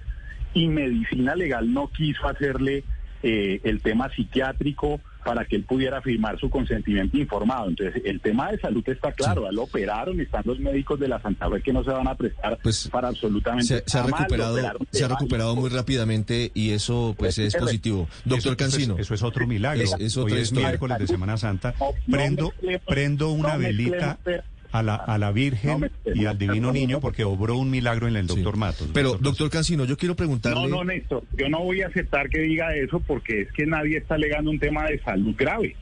y 0.59 0.69
medicina 0.69 1.35
legal 1.35 1.73
no 1.73 1.89
quiso 1.89 2.27
hacerle 2.29 2.85
eh, 3.23 3.61
el 3.65 3.81
tema 3.81 4.09
psiquiátrico 4.15 5.01
para 5.25 5.45
que 5.45 5.57
él 5.57 5.65
pudiera 5.65 6.01
firmar 6.01 6.39
su 6.39 6.49
consentimiento 6.49 7.19
informado. 7.19 7.69
Entonces, 7.69 8.01
el 8.07 8.21
tema 8.21 8.51
de 8.51 8.59
salud 8.61 8.83
está 8.89 9.13
claro, 9.13 9.51
lo 9.53 9.65
operaron, 9.65 10.19
están 10.21 10.43
los 10.47 10.59
médicos 10.59 10.99
de 11.01 11.09
la 11.09 11.21
Santa 11.21 11.51
Fe 11.51 11.61
que 11.61 11.73
no 11.73 11.83
se 11.85 11.91
van 11.91 12.07
a 12.09 12.15
prestar 12.15 12.59
Pues, 12.63 12.89
para 12.89 13.09
absolutamente 13.09 13.67
Se, 13.67 13.83
se 13.85 13.99
ha 13.99 14.05
recuperado, 14.05 14.57
se 14.91 15.05
ha 15.05 15.09
recuperado 15.09 15.55
muy 15.57 15.69
rápidamente 15.69 16.51
y 16.55 16.71
eso 16.71 17.15
pues 17.19 17.35
Pues, 17.37 17.55
es 17.55 17.61
positivo. 17.61 18.09
Doctor 18.25 18.39
Eso- 18.39 18.39
eso 18.39 18.51
es- 18.53 18.57
Cancino. 18.57 18.97
Eso 18.99 19.15
es, 19.15 19.23
otro 19.23 19.47
milagro. 19.47 19.83
Es- 19.83 19.95
es 19.99 20.17
otra 20.17 20.35
Hoy 20.35 20.41
es 20.41 20.49
historia. 20.49 20.69
miércoles 20.69 20.99
de 20.99 21.07
Semana 21.09 21.37
Santa. 21.37 21.75
No, 21.79 21.87
no 22.07 22.17
Prendo, 22.17 22.47
mezclemos- 22.63 22.83
prendo 22.87 23.31
una 23.33 23.53
no 23.55 23.59
velita 23.59 24.19
mezclemos- 24.25 24.45
a 24.73 24.83
la, 24.83 24.95
a 24.97 25.17
la 25.19 25.33
Virgen 25.33 25.81
mezclemos- 25.81 26.21
y 26.21 26.27
al 26.27 26.39
Divino 26.39 26.73
Niño 26.73 27.01
porque 27.01 27.25
obró 27.25 27.57
un 27.57 27.71
milagro 27.71 28.07
en 28.09 28.17
el 28.17 28.29
Sí. 28.29 28.35
doctor 28.37 28.57
Matos. 28.57 28.89
Pero, 28.93 29.11
doctor 29.11 29.25
doctor 29.29 29.51
Cancino, 29.51 29.85
yo 29.85 29.97
quiero 29.97 30.15
preguntarle... 30.17 30.69
No, 30.69 30.79
no, 30.79 30.85
Néstor, 30.85 31.25
yo 31.39 31.49
no 31.49 31.63
voy 31.63 31.83
a 31.83 31.87
aceptar 31.89 32.29
que 32.29 32.41
diga 32.41 32.75
eso 32.77 33.01
porque 33.01 33.43
es 33.43 33.53
que 33.53 33.67
nadie 33.67 33.99
está 33.99 34.15
alegando 34.17 34.51
un 34.51 34.59
tema 34.59 34.85
de 34.87 34.99
salud 35.01 35.35
grave. 35.37 35.77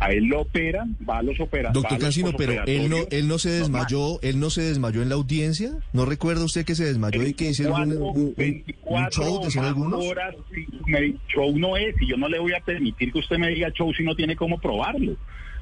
A 0.00 0.10
él 0.10 0.24
lo 0.24 0.40
operan, 0.40 0.96
va 1.08 1.18
a 1.18 1.22
los 1.22 1.38
operadores. 1.38 1.74
Doctor 1.80 1.98
Cancino, 2.00 2.32
pero 2.36 2.64
él 2.66 2.90
no, 2.90 2.96
él 3.12 3.28
no 3.28 3.38
se 3.38 3.50
desmayó, 3.50 4.20
él 4.22 4.40
no 4.40 4.50
se 4.50 4.62
desmayó 4.62 5.00
en 5.00 5.08
la 5.08 5.14
audiencia. 5.14 5.74
¿No 5.92 6.04
recuerda 6.06 6.44
usted 6.44 6.64
que 6.64 6.74
se 6.74 6.84
desmayó 6.84 7.24
y 7.24 7.34
que 7.34 7.50
hicieron 7.50 7.92
un, 7.92 8.02
un- 8.36 8.64
show, 9.12 9.44
decían 9.44 9.66
algunos? 9.66 10.04
horas, 10.04 10.34
me- 10.86 11.14
show 11.32 11.56
no 11.56 11.76
es, 11.76 11.94
y 12.00 12.08
yo 12.08 12.16
no 12.16 12.28
le 12.28 12.40
voy 12.40 12.52
a 12.52 12.58
permitir 12.64 13.12
que 13.12 13.18
usted 13.20 13.38
me 13.38 13.50
diga 13.50 13.70
show 13.70 13.92
si 13.94 14.02
no 14.02 14.16
tiene 14.16 14.34
cómo 14.34 14.58
probarlo. 14.58 15.16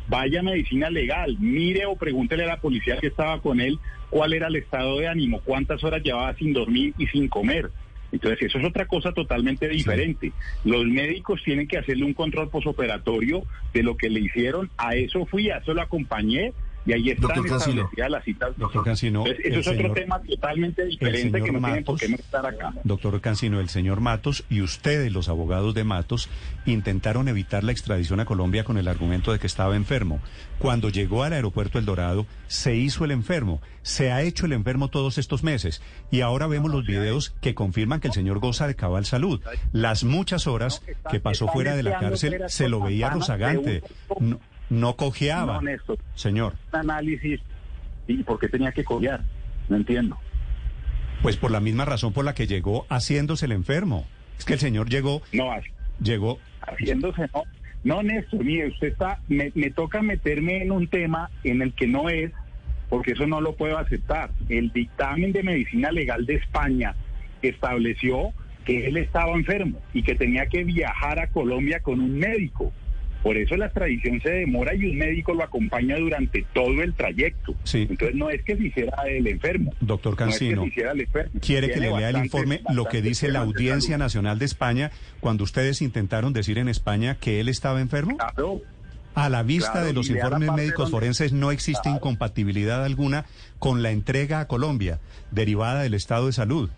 Vaya 0.09 0.41
a 0.41 0.43
medicina 0.43 0.91
legal, 0.91 1.37
mire 1.39 1.87
o 1.87 1.97
pregúntele 1.97 2.45
a 2.45 2.49
la 2.49 2.61
policía 2.61 2.97
que 2.97 3.09
estaba 3.09 3.41
con 3.41 3.61
él 3.61 3.79
cuál 4.11 4.33
era 4.33 4.49
el 4.49 4.57
estado 4.57 4.99
de 4.99 5.09
ánimo, 5.09 5.41
cuántas 5.45 5.83
horas 5.85 6.03
llevaba 6.03 6.35
sin 6.35 6.53
dormir 6.53 6.95
y 6.99 7.07
sin 7.07 7.29
comer. 7.29 7.71
Entonces, 8.13 8.43
eso 8.43 8.59
es 8.59 8.65
otra 8.65 8.87
cosa 8.87 9.13
totalmente 9.13 9.69
diferente. 9.69 10.33
Los 10.65 10.85
médicos 10.85 11.41
tienen 11.45 11.69
que 11.69 11.79
hacerle 11.79 12.05
un 12.05 12.15
control 12.15 12.49
posoperatorio 12.49 13.45
de 13.73 13.83
lo 13.85 13.97
que 13.97 14.11
le 14.11 14.21
hicieron. 14.21 14.69
A 14.77 14.97
eso 14.97 15.27
fui, 15.27 15.51
a 15.51 15.59
eso 15.59 15.75
lo 15.75 15.83
acompañé 15.83 16.53
y 16.87 16.93
ahí 16.93 17.11
están 17.11 17.45
establecidas 17.45 18.11
las 18.11 18.25
citas. 18.25 18.57
Doctor 18.57 18.85
Cancino, 18.85 19.25
eso 19.27 19.61
es 19.61 19.69
otro 19.69 19.93
tema 19.93 20.21
totalmente 20.21 20.85
diferente 20.85 21.43
que 21.43 21.53
no 21.53 21.61
tienen 21.61 21.85
por 21.85 21.99
qué 21.99 22.09
no 22.09 22.17
estar 22.17 22.47
acá. 22.47 22.73
Doctor 22.85 23.21
Cancino, 23.21 23.61
el 23.61 23.69
señor 23.69 24.01
Matos 24.01 24.45
y 24.49 24.63
ustedes, 24.63 25.13
los 25.13 25.29
abogados 25.29 25.75
de 25.75 25.85
Matos, 25.85 26.29
intentaron 26.67 27.29
evitar 27.29 27.65
la 27.65 27.73
extradición 27.73 28.21
a 28.21 28.25
Colombia 28.25 28.65
con 28.65 28.79
el 28.79 28.89
argumento 28.89 29.33
de 29.33 29.39
que 29.39 29.47
estaba 29.47 29.77
enfermo. 29.77 30.21
Cuando 30.59 30.91
llegó 30.91 31.23
al 31.23 31.33
aeropuerto 31.33 31.79
El 31.79 31.87
Dorado, 31.87 32.27
se 32.47 32.77
hizo 32.77 33.05
el 33.05 33.13
enfermo. 33.13 33.61
Se 33.83 34.13
ha 34.13 34.23
hecho 34.23 34.47
el 34.47 34.53
enfermo 34.53 34.89
todos 34.89 35.17
estos 35.17 35.43
meses. 35.43 35.81
Y 36.11 36.21
ahora 36.21 36.47
vemos 36.47 36.71
los 36.71 36.87
videos 36.87 37.35
que 37.41 37.55
confirman 37.55 38.01
que 38.01 38.09
el 38.09 38.15
señor 38.15 38.41
goza 38.41 38.67
de 38.67 38.77
cabal 38.77 39.07
salud. 39.07 39.41
Las 39.73 40.05
muchas 40.05 40.47
horas 40.47 40.83
que 41.11 41.21
pasó 41.21 41.49
fuera 41.49 41.77
de 41.77 41.83
la 41.83 41.99
cárcel 41.99 42.43
se 42.49 42.69
lo 42.69 42.81
veía 42.81 43.11
rozagante. 43.11 43.83
No, 44.19 44.39
no 44.71 44.97
cojeaba. 44.97 45.61
No, 45.61 45.97
Señor. 46.15 46.55
Análisis. 46.73 47.41
¿Y 48.07 48.23
por 48.23 48.39
qué 48.39 48.49
tenía 48.49 48.73
que 48.73 48.85
cojear? 48.85 49.23
No 49.69 49.77
entiendo. 49.77 50.19
Pues 51.23 51.37
por 51.37 51.51
la 51.51 51.61
misma 51.61 51.85
razón 51.85 52.13
por 52.13 52.25
la 52.25 52.35
que 52.35 52.47
llegó 52.47 52.87
haciéndose 52.89 53.47
el 53.47 53.53
enfermo. 53.53 54.07
Es 54.39 54.45
que 54.45 54.55
el 54.55 54.59
señor 54.59 54.89
llegó. 54.89 55.23
No, 55.33 55.51
llegó. 56.03 56.39
Haciéndose, 56.63 57.29
no. 57.35 57.43
No, 57.83 58.03
Néstor, 58.03 58.45
mire, 58.45 58.69
usted 58.69 58.89
está. 58.89 59.21
Me, 59.29 59.53
me 59.55 59.71
toca 59.71 60.03
meterme 60.03 60.63
en 60.63 60.73
un 60.73 60.87
tema 60.87 61.31
en 61.45 61.63
el 61.63 61.75
que 61.75 61.87
no 61.87 62.09
es, 62.09 62.31
porque 62.89 63.13
eso 63.13 63.27
no 63.27 63.41
lo 63.41 63.55
puedo 63.55 63.79
aceptar. 63.79 64.31
El 64.49 64.73
dictamen 64.73 65.33
de 65.33 65.43
medicina 65.43 65.91
legal 65.91 66.27
de 66.27 66.37
España 66.37 66.95
estableció 67.43 68.33
que 68.65 68.87
él 68.87 68.97
estaba 68.99 69.33
enfermo 69.33 69.81
y 69.95 70.03
que 70.03 70.15
tenía 70.15 70.47
que 70.47 70.65
viajar 70.65 71.19
a 71.19 71.29
Colombia 71.29 71.81
con 71.81 72.01
un 72.01 72.19
médico. 72.19 72.73
Por 73.23 73.37
eso 73.37 73.57
la 73.57 73.67
extradición 73.67 74.21
se 74.21 74.31
demora 74.31 74.75
y 74.75 74.87
un 74.87 74.97
médico 74.97 75.35
lo 75.35 75.45
acompaña 75.45 75.97
durante 75.99 76.45
todo 76.55 76.83
el 76.83 76.95
trayecto. 76.95 77.55
Entonces 77.73 78.15
no 78.15 78.31
es 78.31 78.43
que 78.43 78.57
se 78.57 78.65
hiciera 78.65 79.03
el 79.07 79.27
enfermo. 79.27 79.75
Doctor 79.81 80.17
Cancino, 80.17 80.65
quiere 81.41 81.71
que 81.71 81.81
le 81.81 81.91
lea 81.91 82.11
el 82.11 82.19
informe 82.19 82.63
lo 82.71 82.87
que 82.87 83.03
dice 83.03 83.29
la 83.29 83.41
Audiencia 83.41 83.99
Nacional 83.99 84.39
de 84.39 84.47
España 84.47 84.91
cuando 85.21 85.45
ustedes 85.45 85.83
intentaron 85.83 86.33
decir 86.33 86.59
en 86.59 86.69
España 86.69 87.17
que 87.21 87.41
él 87.41 87.49
estaba 87.49 87.81
enfermo. 87.81 88.17
Claro. 88.17 88.63
A 89.15 89.29
la 89.29 89.43
vista 89.43 89.83
de 89.85 89.93
los 89.93 90.09
informes 90.09 90.53
médicos 90.53 90.91
forenses 90.91 91.33
no 91.33 91.51
existe 91.51 91.91
incompatibilidad 91.91 92.85
alguna 92.85 93.27
con 93.59 93.83
la 93.83 93.91
entrega 93.91 94.41
a 94.41 94.47
Colombia 94.47 95.01
derivada 95.31 95.83
del 95.83 95.95
estado 95.95 96.27
de 96.27 96.33
salud. 96.33 96.71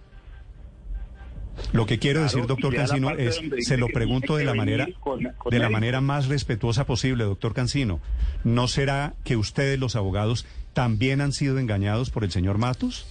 Lo 1.73 1.87
que 1.87 1.99
quiero 1.99 2.23
decir, 2.23 2.47
doctor 2.47 2.75
Cancino, 2.75 3.11
es, 3.11 3.41
se 3.61 3.77
lo 3.77 3.89
pregunto 3.89 4.37
de 4.37 4.45
la 4.45 4.55
manera, 4.55 4.87
de 5.51 5.59
la 5.59 5.71
manera 5.71 6.01
más 6.01 6.29
respetuosa 6.29 6.85
posible, 6.85 7.25
doctor 7.25 7.55
Cancino. 7.55 8.01
¿No 8.45 8.69
será 8.69 9.15
que 9.25 9.37
ustedes, 9.37 9.79
los 9.79 9.97
abogados, 9.97 10.47
también 10.75 11.21
han 11.21 11.33
sido 11.33 11.59
engañados 11.59 12.11
por 12.11 12.25
el 12.25 12.31
señor 12.31 12.59
Matos? 12.59 13.07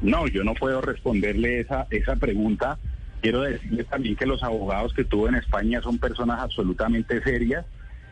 No, 0.00 0.26
yo 0.26 0.42
no 0.42 0.54
puedo 0.54 0.80
responderle 0.80 1.60
esa, 1.60 1.86
esa 1.90 2.16
pregunta. 2.16 2.78
Quiero 3.20 3.42
decirle 3.42 3.84
también 3.84 4.16
que 4.16 4.26
los 4.26 4.42
abogados 4.42 4.92
que 4.94 5.04
tuvo 5.04 5.28
en 5.28 5.36
España 5.36 5.80
son 5.80 5.98
personas 5.98 6.40
absolutamente 6.40 7.22
serias. 7.22 7.64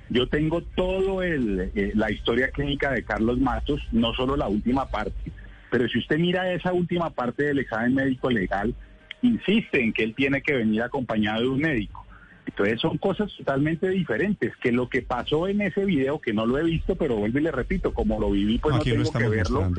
Yo 0.08 0.28
tengo 0.28 0.62
todo 0.62 1.22
el, 1.22 1.70
eh, 1.74 1.92
la 1.94 2.10
historia 2.10 2.50
clínica 2.50 2.90
de 2.90 3.02
Carlos 3.02 3.38
Matos, 3.38 3.80
no 3.92 4.12
solo 4.14 4.36
la 4.36 4.48
última 4.48 4.86
parte. 4.88 5.32
Pero 5.70 5.88
si 5.88 5.98
usted 5.98 6.18
mira 6.18 6.52
esa 6.52 6.72
última 6.72 7.10
parte 7.10 7.44
del 7.44 7.60
examen 7.60 7.94
médico 7.94 8.30
legal, 8.30 8.74
insiste 9.22 9.82
en 9.82 9.92
que 9.92 10.04
él 10.04 10.14
tiene 10.14 10.42
que 10.42 10.54
venir 10.54 10.82
acompañado 10.82 11.42
de 11.42 11.48
un 11.48 11.60
médico. 11.60 12.04
Entonces 12.46 12.80
son 12.80 12.98
cosas 12.98 13.32
totalmente 13.36 13.88
diferentes, 13.88 14.56
que 14.56 14.72
lo 14.72 14.88
que 14.88 15.02
pasó 15.02 15.46
en 15.46 15.60
ese 15.60 15.84
video, 15.84 16.20
que 16.20 16.32
no 16.32 16.46
lo 16.46 16.58
he 16.58 16.64
visto, 16.64 16.96
pero 16.96 17.16
vuelvo 17.16 17.38
y 17.38 17.42
le 17.42 17.52
repito, 17.52 17.94
como 17.94 18.18
lo 18.18 18.30
viví, 18.30 18.58
pues 18.58 18.76
no, 18.76 18.82
tengo 18.82 19.12
que 19.12 19.28
verlo, 19.28 19.72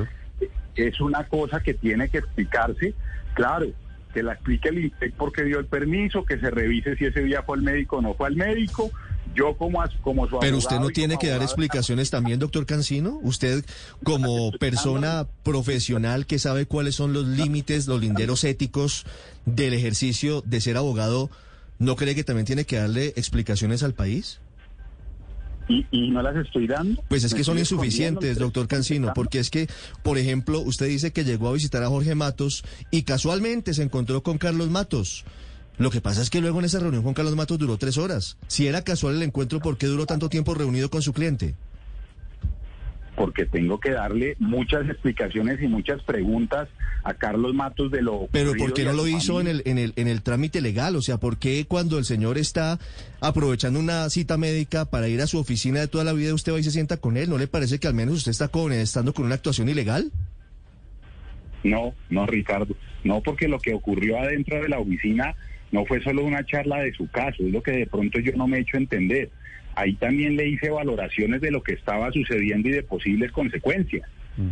es 0.74 1.00
una 1.00 1.24
cosa 1.24 1.60
que 1.60 1.74
tiene 1.74 2.08
que 2.08 2.18
explicarse, 2.18 2.94
claro, 3.34 3.66
que 4.14 4.22
la 4.22 4.34
explique 4.34 4.68
el 4.68 4.84
INPEC 4.84 5.14
porque 5.14 5.44
dio 5.44 5.58
el 5.58 5.66
permiso, 5.66 6.24
que 6.24 6.38
se 6.38 6.50
revise 6.50 6.96
si 6.96 7.06
ese 7.06 7.24
día 7.24 7.42
fue 7.42 7.58
al 7.58 7.62
médico 7.62 7.98
o 7.98 8.02
no 8.02 8.14
fue 8.14 8.28
al 8.28 8.36
médico, 8.36 8.90
yo 9.34 9.56
como, 9.56 9.82
como 10.02 10.28
su 10.28 10.38
Pero 10.40 10.56
usted 10.56 10.78
no 10.78 10.88
tiene 10.88 11.16
que 11.18 11.28
dar 11.28 11.42
explicaciones 11.42 12.10
también, 12.10 12.38
doctor 12.38 12.66
Cancino. 12.66 13.18
Usted 13.22 13.64
como 14.04 14.52
persona 14.52 15.26
profesional 15.42 16.26
que 16.26 16.38
sabe 16.38 16.66
cuáles 16.66 16.94
son 16.94 17.12
los 17.12 17.26
límites, 17.26 17.86
los 17.86 18.00
linderos 18.00 18.44
éticos 18.44 19.06
del 19.46 19.74
ejercicio 19.74 20.42
de 20.42 20.60
ser 20.60 20.76
abogado, 20.76 21.30
¿no 21.78 21.96
cree 21.96 22.14
que 22.14 22.24
también 22.24 22.46
tiene 22.46 22.64
que 22.64 22.76
darle 22.76 23.08
explicaciones 23.16 23.82
al 23.82 23.94
país? 23.94 24.40
¿Y, 25.68 25.86
y 25.90 26.10
no 26.10 26.22
las 26.22 26.36
estoy 26.36 26.66
dando? 26.66 27.02
Pues 27.08 27.24
es 27.24 27.34
que 27.34 27.44
son 27.44 27.58
insuficientes, 27.58 28.38
doctor 28.38 28.66
Cancino, 28.66 29.12
porque 29.14 29.38
es 29.38 29.48
que, 29.48 29.68
por 30.02 30.18
ejemplo, 30.18 30.60
usted 30.60 30.86
dice 30.86 31.12
que 31.12 31.24
llegó 31.24 31.48
a 31.48 31.52
visitar 31.52 31.82
a 31.82 31.88
Jorge 31.88 32.14
Matos 32.14 32.64
y 32.90 33.02
casualmente 33.02 33.72
se 33.72 33.82
encontró 33.82 34.22
con 34.22 34.38
Carlos 34.38 34.70
Matos. 34.70 35.24
Lo 35.82 35.90
que 35.90 36.00
pasa 36.00 36.22
es 36.22 36.30
que 36.30 36.40
luego 36.40 36.60
en 36.60 36.66
esa 36.66 36.78
reunión 36.78 37.02
con 37.02 37.12
Carlos 37.12 37.34
Matos 37.34 37.58
duró 37.58 37.76
tres 37.76 37.98
horas. 37.98 38.38
Si 38.46 38.68
era 38.68 38.84
casual 38.84 39.16
el 39.16 39.22
encuentro, 39.24 39.58
¿por 39.58 39.76
qué 39.76 39.86
duró 39.86 40.06
tanto 40.06 40.28
tiempo 40.28 40.54
reunido 40.54 40.88
con 40.90 41.02
su 41.02 41.12
cliente? 41.12 41.56
Porque 43.16 43.46
tengo 43.46 43.80
que 43.80 43.90
darle 43.90 44.36
muchas 44.38 44.88
explicaciones 44.88 45.60
y 45.60 45.66
muchas 45.66 46.00
preguntas 46.04 46.68
a 47.02 47.14
Carlos 47.14 47.52
Matos 47.52 47.90
de 47.90 48.00
lo 48.00 48.28
Pero 48.30 48.52
¿por 48.54 48.72
qué 48.74 48.84
no 48.84 48.92
lo 48.92 49.08
hizo 49.08 49.40
en 49.40 49.48
el, 49.48 49.62
en, 49.64 49.76
el, 49.78 49.92
en 49.96 50.06
el 50.06 50.22
trámite 50.22 50.60
legal? 50.60 50.94
O 50.94 51.02
sea, 51.02 51.18
¿por 51.18 51.36
qué 51.38 51.66
cuando 51.66 51.98
el 51.98 52.04
señor 52.04 52.38
está 52.38 52.78
aprovechando 53.20 53.80
una 53.80 54.08
cita 54.08 54.38
médica 54.38 54.84
para 54.84 55.08
ir 55.08 55.20
a 55.20 55.26
su 55.26 55.38
oficina 55.38 55.80
de 55.80 55.88
toda 55.88 56.04
la 56.04 56.12
vida, 56.12 56.32
usted 56.32 56.52
va 56.52 56.60
y 56.60 56.62
se 56.62 56.70
sienta 56.70 56.98
con 56.98 57.16
él? 57.16 57.28
¿No 57.28 57.38
le 57.38 57.48
parece 57.48 57.80
que 57.80 57.88
al 57.88 57.94
menos 57.94 58.14
usted 58.18 58.30
está 58.30 58.46
con, 58.46 58.72
estando 58.72 59.12
con 59.12 59.26
una 59.26 59.34
actuación 59.34 59.68
ilegal? 59.68 60.12
No, 61.64 61.92
no, 62.08 62.24
Ricardo. 62.26 62.76
No, 63.02 63.20
porque 63.20 63.48
lo 63.48 63.58
que 63.58 63.74
ocurrió 63.74 64.18
adentro 64.18 64.62
de 64.62 64.68
la 64.68 64.78
oficina 64.78 65.34
no 65.72 65.84
fue 65.86 66.00
solo 66.02 66.24
una 66.24 66.44
charla 66.44 66.80
de 66.80 66.92
su 66.92 67.08
caso, 67.08 67.42
es 67.44 67.50
lo 67.52 67.62
que 67.62 67.72
de 67.72 67.86
pronto 67.86 68.20
yo 68.20 68.32
no 68.36 68.46
me 68.46 68.58
he 68.58 68.60
hecho 68.60 68.76
entender. 68.76 69.30
Ahí 69.74 69.94
también 69.94 70.36
le 70.36 70.46
hice 70.46 70.68
valoraciones 70.68 71.40
de 71.40 71.50
lo 71.50 71.62
que 71.62 71.72
estaba 71.72 72.12
sucediendo 72.12 72.68
y 72.68 72.72
de 72.72 72.82
posibles 72.82 73.32
consecuencias. 73.32 74.06
Mm. 74.36 74.50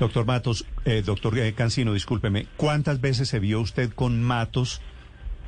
Doctor 0.00 0.26
Matos, 0.26 0.66
eh, 0.84 1.02
doctor 1.04 1.38
eh, 1.38 1.52
Cancino, 1.54 1.94
discúlpeme, 1.94 2.46
¿cuántas 2.56 3.00
veces 3.00 3.28
se 3.28 3.38
vio 3.38 3.60
usted 3.60 3.90
con 3.90 4.20
Matos 4.20 4.82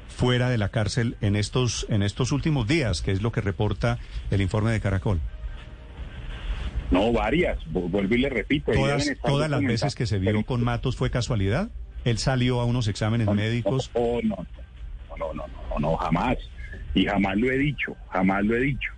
fuera 0.09 0.49
de 0.49 0.59
la 0.59 0.69
cárcel 0.69 1.17
en 1.21 1.35
estos, 1.35 1.87
en 1.88 2.02
estos 2.02 2.31
últimos 2.31 2.69
días, 2.69 3.02
que 3.02 3.11
es 3.11 3.21
lo 3.21 3.33
que 3.33 3.40
reporta 3.40 3.99
el 4.31 4.40
informe 4.40 4.71
de 4.71 4.81
Caracol? 4.81 5.21
No, 6.93 7.12
varias, 7.12 7.59
vuelvo 7.71 8.14
y 8.14 8.19
le 8.19 8.29
repito. 8.29 8.73
¿Todas, 8.73 9.11
todas 9.25 9.50
las 9.50 9.62
veces 9.62 9.95
que 9.95 10.07
se 10.07 10.19
vio 10.19 10.45
con 10.45 10.62
Matos 10.62 10.97
fue 10.97 11.11
casualidad? 11.11 11.71
¿Él 12.05 12.19
salió 12.19 12.61
a 12.61 12.64
unos 12.64 12.88
exámenes 12.88 13.29
médicos? 13.29 13.90
Oh, 13.95 14.21
no, 14.23 14.47
no, 15.21 15.47
no, 15.47 15.69
no, 15.71 15.79
no, 15.79 15.97
jamás. 15.97 16.39
Y 16.95 17.05
jamás 17.05 17.37
lo 17.37 17.50
he 17.50 17.59
dicho, 17.59 17.97
jamás 18.11 18.45
lo 18.45 18.57
he 18.57 18.61
dicho. 18.61 18.91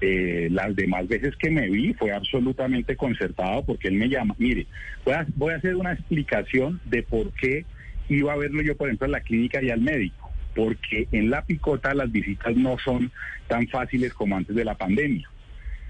Eh, 0.00 0.48
las 0.50 0.74
demás 0.76 1.06
veces 1.08 1.34
que 1.36 1.50
me 1.50 1.70
vi 1.70 1.94
fue 1.94 2.12
absolutamente 2.12 2.96
concertado 2.96 3.64
porque 3.64 3.88
él 3.88 3.94
me 3.94 4.08
llama. 4.08 4.34
Mire, 4.38 4.66
voy 5.04 5.14
a, 5.14 5.26
voy 5.36 5.54
a 5.54 5.56
hacer 5.56 5.76
una 5.76 5.92
explicación 5.92 6.80
de 6.84 7.02
por 7.02 7.32
qué 7.32 7.64
iba 8.08 8.32
a 8.32 8.36
verlo 8.36 8.62
yo, 8.62 8.76
por 8.76 8.88
ejemplo, 8.88 9.06
en 9.06 9.12
la 9.12 9.20
clínica 9.20 9.62
y 9.62 9.70
al 9.70 9.80
médico. 9.80 10.30
Porque 10.54 11.08
en 11.10 11.30
la 11.30 11.42
picota 11.42 11.94
las 11.94 12.12
visitas 12.12 12.54
no 12.56 12.76
son 12.78 13.10
tan 13.48 13.66
fáciles 13.68 14.12
como 14.14 14.36
antes 14.36 14.54
de 14.54 14.64
la 14.64 14.74
pandemia. 14.74 15.28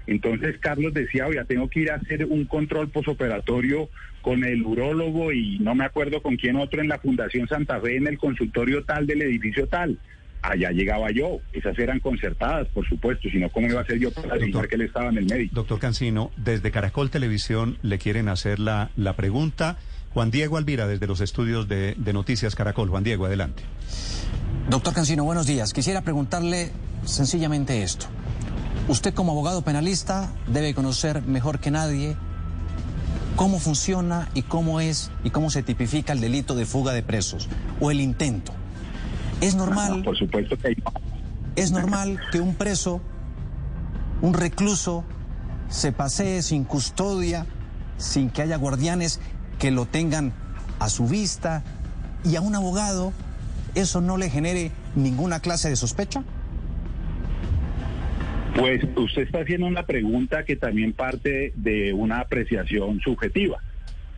Entonces 0.07 0.57
Carlos 0.59 0.93
decía, 0.93 1.27
oye, 1.27 1.43
tengo 1.45 1.67
que 1.69 1.81
ir 1.81 1.91
a 1.91 1.95
hacer 1.95 2.25
un 2.25 2.45
control 2.45 2.89
posoperatorio 2.89 3.89
con 4.21 4.43
el 4.43 4.63
urólogo 4.63 5.31
y 5.31 5.59
no 5.59 5.75
me 5.75 5.85
acuerdo 5.85 6.21
con 6.21 6.35
quién 6.35 6.55
otro 6.55 6.81
en 6.81 6.87
la 6.87 6.99
Fundación 6.99 7.47
Santa 7.47 7.79
Fe, 7.79 7.97
en 7.97 8.07
el 8.07 8.17
consultorio 8.17 8.83
tal 8.83 9.05
del 9.05 9.21
edificio 9.21 9.67
tal. 9.67 9.99
Allá 10.41 10.69
llegaba 10.71 11.09
yo. 11.11 11.39
Esas 11.53 11.77
eran 11.79 11.99
concertadas, 11.99 12.67
por 12.67 12.87
supuesto, 12.87 13.29
sino 13.29 13.49
cómo 13.49 13.67
iba 13.67 13.81
a 13.81 13.85
ser 13.85 13.97
yo 13.97 14.11
para 14.11 14.35
decir 14.35 14.55
que 14.67 14.75
él 14.75 14.81
estaba 14.81 15.09
en 15.09 15.17
el 15.17 15.25
médico. 15.25 15.55
Doctor 15.55 15.79
Cancino, 15.79 16.31
desde 16.37 16.69
Caracol 16.69 17.09
Televisión 17.09 17.77
le 17.81 17.97
quieren 17.97 18.27
hacer 18.29 18.59
la, 18.59 18.91
la 18.95 19.15
pregunta. 19.15 19.77
Juan 20.13 20.31
Diego 20.31 20.57
Alvira, 20.57 20.87
desde 20.87 21.07
los 21.07 21.19
estudios 21.19 21.67
de, 21.67 21.95
de 21.97 22.13
Noticias 22.13 22.55
Caracol. 22.55 22.89
Juan 22.89 23.03
Diego, 23.03 23.25
adelante. 23.25 23.63
Doctor 24.69 24.93
Cancino, 24.93 25.23
buenos 25.23 25.45
días. 25.45 25.73
Quisiera 25.73 26.01
preguntarle 26.01 26.71
sencillamente 27.03 27.83
esto. 27.83 28.07
Usted 28.87 29.13
como 29.13 29.31
abogado 29.31 29.63
penalista 29.63 30.29
debe 30.47 30.73
conocer 30.75 31.23
mejor 31.23 31.59
que 31.59 31.71
nadie 31.71 32.15
cómo 33.35 33.59
funciona 33.59 34.29
y 34.33 34.43
cómo 34.43 34.79
es 34.79 35.11
y 35.23 35.31
cómo 35.31 35.49
se 35.49 35.63
tipifica 35.63 36.13
el 36.13 36.21
delito 36.21 36.55
de 36.55 36.65
fuga 36.65 36.93
de 36.93 37.03
presos 37.03 37.49
o 37.79 37.91
el 37.91 37.99
intento. 37.99 38.53
Es 39.41 39.55
normal. 39.55 40.03
por 40.03 40.17
supuesto 40.17 40.55
que. 40.57 40.75
Es 41.55 41.71
normal 41.71 42.19
que 42.31 42.39
un 42.39 42.55
preso 42.55 43.01
un 44.21 44.33
recluso 44.33 45.03
se 45.69 45.91
pasee 45.91 46.41
sin 46.41 46.63
custodia, 46.63 47.45
sin 47.97 48.29
que 48.29 48.41
haya 48.41 48.57
guardianes 48.57 49.19
que 49.59 49.71
lo 49.71 49.85
tengan 49.85 50.33
a 50.79 50.89
su 50.89 51.07
vista 51.07 51.63
y 52.23 52.35
a 52.35 52.41
un 52.41 52.55
abogado 52.55 53.13
eso 53.73 53.99
no 53.99 54.17
le 54.17 54.29
genere 54.29 54.71
ninguna 54.95 55.41
clase 55.41 55.69
de 55.69 55.75
sospecha? 55.75 56.23
Pues 58.55 58.81
usted 58.95 59.23
está 59.23 59.41
haciendo 59.41 59.67
una 59.67 59.85
pregunta 59.85 60.45
que 60.45 60.55
también 60.55 60.93
parte 60.93 61.51
de 61.55 61.91
una 61.91 62.21
apreciación 62.21 63.01
subjetiva, 63.01 63.61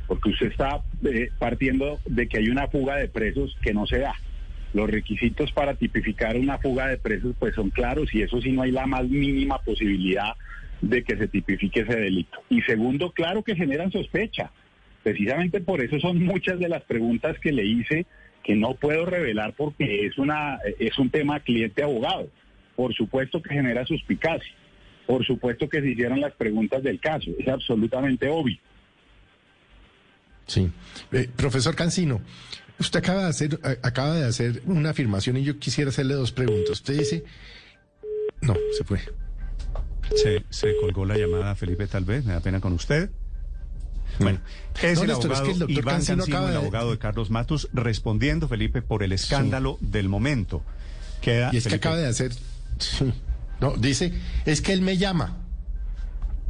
porque 0.05 0.29
usted 0.29 0.51
está 0.51 0.83
eh, 1.05 1.31
partiendo 1.39 1.99
de 2.05 2.27
que 2.27 2.37
hay 2.37 2.49
una 2.49 2.67
fuga 2.67 2.97
de 2.97 3.07
presos 3.07 3.57
que 3.63 3.73
no 3.73 3.87
se 3.87 3.97
da. 3.97 4.13
Los 4.75 4.91
requisitos 4.91 5.51
para 5.53 5.73
tipificar 5.73 6.37
una 6.37 6.59
fuga 6.59 6.87
de 6.87 6.99
presos 6.99 7.35
pues 7.39 7.55
son 7.55 7.71
claros 7.71 8.13
y 8.13 8.21
eso 8.21 8.39
sí 8.39 8.51
no 8.51 8.61
hay 8.61 8.71
la 8.71 8.85
más 8.85 9.09
mínima 9.09 9.57
posibilidad 9.57 10.35
de 10.81 11.03
que 11.03 11.17
se 11.17 11.27
tipifique 11.27 11.79
ese 11.79 11.95
delito. 11.95 12.37
Y 12.47 12.61
segundo, 12.61 13.11
claro 13.13 13.41
que 13.43 13.55
generan 13.55 13.91
sospecha. 13.91 14.51
Precisamente 15.01 15.61
por 15.61 15.81
eso 15.81 15.99
son 15.99 16.23
muchas 16.23 16.59
de 16.59 16.69
las 16.69 16.83
preguntas 16.83 17.39
que 17.39 17.51
le 17.51 17.65
hice 17.65 18.05
que 18.43 18.55
no 18.55 18.75
puedo 18.75 19.07
revelar 19.07 19.53
porque 19.57 20.05
es 20.05 20.19
una 20.19 20.59
es 20.77 20.99
un 20.99 21.09
tema 21.09 21.39
cliente 21.39 21.81
abogado. 21.81 22.29
Por 22.77 22.93
supuesto 22.93 23.41
que 23.41 23.55
genera 23.55 23.85
suspicacia. 23.85 24.53
Por 25.07 25.25
supuesto 25.25 25.67
que 25.67 25.81
se 25.81 25.89
hicieron 25.89 26.21
las 26.21 26.33
preguntas 26.33 26.83
del 26.83 26.99
caso. 26.99 27.31
Es 27.39 27.47
absolutamente 27.47 28.29
obvio. 28.29 28.57
Sí. 30.45 30.69
Eh, 31.11 31.27
profesor 31.35 31.75
Cancino, 31.75 32.21
usted 32.79 32.99
acaba 32.99 33.23
de, 33.23 33.29
hacer, 33.29 33.59
acaba 33.81 34.13
de 34.13 34.25
hacer 34.25 34.61
una 34.65 34.91
afirmación 34.91 35.37
y 35.37 35.43
yo 35.43 35.57
quisiera 35.57 35.89
hacerle 35.89 36.13
dos 36.13 36.31
preguntas. 36.31 36.69
Usted 36.69 36.99
dice... 36.99 37.23
No, 38.41 38.55
se 38.77 38.83
fue. 38.83 38.99
Se, 40.15 40.43
se 40.49 40.75
colgó 40.79 41.03
la 41.03 41.17
llamada, 41.17 41.55
Felipe, 41.55 41.87
tal 41.87 42.05
vez. 42.05 42.23
Me 42.23 42.33
da 42.33 42.39
pena 42.39 42.61
con 42.61 42.73
usted. 42.73 43.09
Bueno, 44.19 44.39
es, 44.81 45.01
el, 45.01 45.09
abogado 45.09 45.33
es 45.33 45.57
que 45.57 45.63
el 45.63 45.71
Iván 45.71 45.95
Cancino, 45.95 46.17
Cancino, 46.19 46.49
el 46.49 46.57
abogado 46.57 46.91
de 46.91 46.99
Carlos 46.99 47.31
Matos, 47.31 47.69
respondiendo, 47.73 48.47
Felipe, 48.47 48.83
por 48.83 49.01
el 49.01 49.13
escándalo 49.13 49.77
sí. 49.79 49.87
del 49.87 50.09
momento. 50.09 50.61
Queda, 51.21 51.49
y 51.51 51.57
es 51.57 51.63
Felipe, 51.63 51.81
que 51.81 51.87
acaba 51.87 51.97
de 51.97 52.07
hacer 52.07 52.31
no, 53.61 53.75
dice, 53.77 54.13
es 54.45 54.61
que 54.61 54.73
él 54.73 54.81
me 54.81 54.97
llama. 54.97 55.43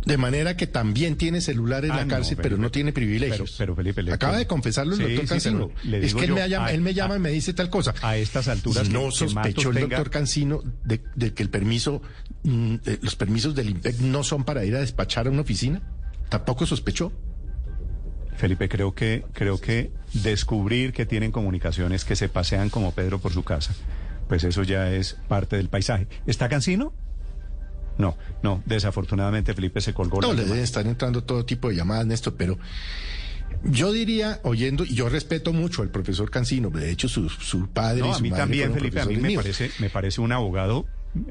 De 0.05 0.15
manera 0.15 0.55
que 0.55 0.67
también 0.67 1.17
tiene 1.17 1.41
celular 1.41 1.84
en 1.84 1.91
Ah, 1.91 1.98
la 1.98 2.03
no, 2.05 2.10
cárcel, 2.12 2.38
Felipe, 2.38 2.43
pero 2.43 2.57
no 2.57 2.72
tiene 2.72 2.93
privilegios. 2.93 3.55
pero- 3.57 3.74
pero, 3.74 3.75
Felipe, 3.75 4.03
le- 4.03 4.13
Acaba 4.13 4.38
de 4.38 4.48
confesarlo 4.48 4.93
el 4.93 5.00
Sí, 5.00 5.03
doctor 5.15 5.27
Cancino. 5.27 5.69
es 5.84 6.13
que 6.15 6.22
él, 6.22 6.27
yo, 6.29 6.36
me 6.36 6.48
llama, 6.50 6.65
a- 6.67 6.72
él 6.72 6.79
me 6.81 6.93
llama 6.93 7.15
a- 7.15 7.17
y 7.17 7.19
me 7.19 7.29
dice 7.31 7.53
tal 7.53 7.69
cosa. 7.69 7.93
a 8.01 8.15
estas 8.15 8.48
alturas 8.48 8.89
no 8.89 9.05
que- 9.10 9.12
sospechó 9.12 9.69
el 9.72 9.75
tenga- 9.75 9.98
doctor 9.98 10.10
Cancino 10.10 10.63
de, 10.86 11.01
de 11.15 11.34
que 11.34 11.43
el 11.43 11.50
permiso, 11.50 12.01
mm, 12.43 12.75
los 13.01 13.17
permisos 13.17 13.53
del 13.53 13.69
IMPEC 13.69 14.00
no 14.00 14.24
son 14.24 14.46
para 14.46 14.63
ir 14.63 14.75
a 14.77 14.79
despachar 14.79 15.27
a 15.27 15.29
una 15.29 15.41
oficina. 15.41 15.81
Tampoco 16.29 16.65
sospechó. 16.65 17.12
Felipe, 18.38 18.69
creo 18.69 18.93
que, 18.93 19.25
creo 19.34 19.60
que 19.60 19.91
descubrir 20.13 20.93
que 20.93 21.05
tienen 21.05 21.31
comunicaciones 21.34 22.05
que 22.05 22.15
se 22.15 22.29
pasean 22.29 22.69
como 22.69 22.93
Pedro 22.93 23.19
por 23.19 23.34
su 23.34 23.43
casa, 23.43 23.74
pues 24.27 24.43
eso 24.43 24.63
ya 24.63 24.91
es 24.91 25.17
parte 25.27 25.55
del 25.57 25.69
paisaje. 25.69 26.07
¿Está 26.25 26.50
Cancino? 26.50 26.93
No, 27.98 28.15
no, 28.43 28.62
desafortunadamente 28.65 29.53
Felipe 29.53 29.81
se 29.81 29.93
colgó. 29.93 30.22
No, 30.22 30.34
la 30.34 30.43
le 30.43 30.62
estar 30.62 30.86
entrando 30.86 31.24
todo 31.24 31.46
tipo 31.46 31.69
de 31.69 31.75
llamadas, 31.77 32.05
Néstor, 32.05 32.36
pero 32.38 32.57
yo 33.63 33.91
diría, 33.91 34.39
oyendo, 34.43 34.84
y 34.86 34.93
yo 34.93 35.10
respeto 35.10 35.51
mucho 35.51 35.81
al 35.81 35.89
profesor 35.89 36.29
Cancino, 36.29 36.69
de 36.69 36.91
hecho 36.91 37.07
su, 37.07 37.27
su 37.29 37.67
padre 37.69 38.01
No, 38.01 38.10
y 38.10 38.12
a 38.13 38.19
mí 38.19 38.29
madre 38.29 38.41
también, 38.43 38.74
Felipe, 38.74 39.01
a 39.01 39.05
mí 39.05 39.15
me 39.17 39.29
míos. 39.29 39.41
parece, 39.43 39.72
me 39.79 39.89
parece 39.89 40.22
un 40.22 40.31
abogado 40.31 40.86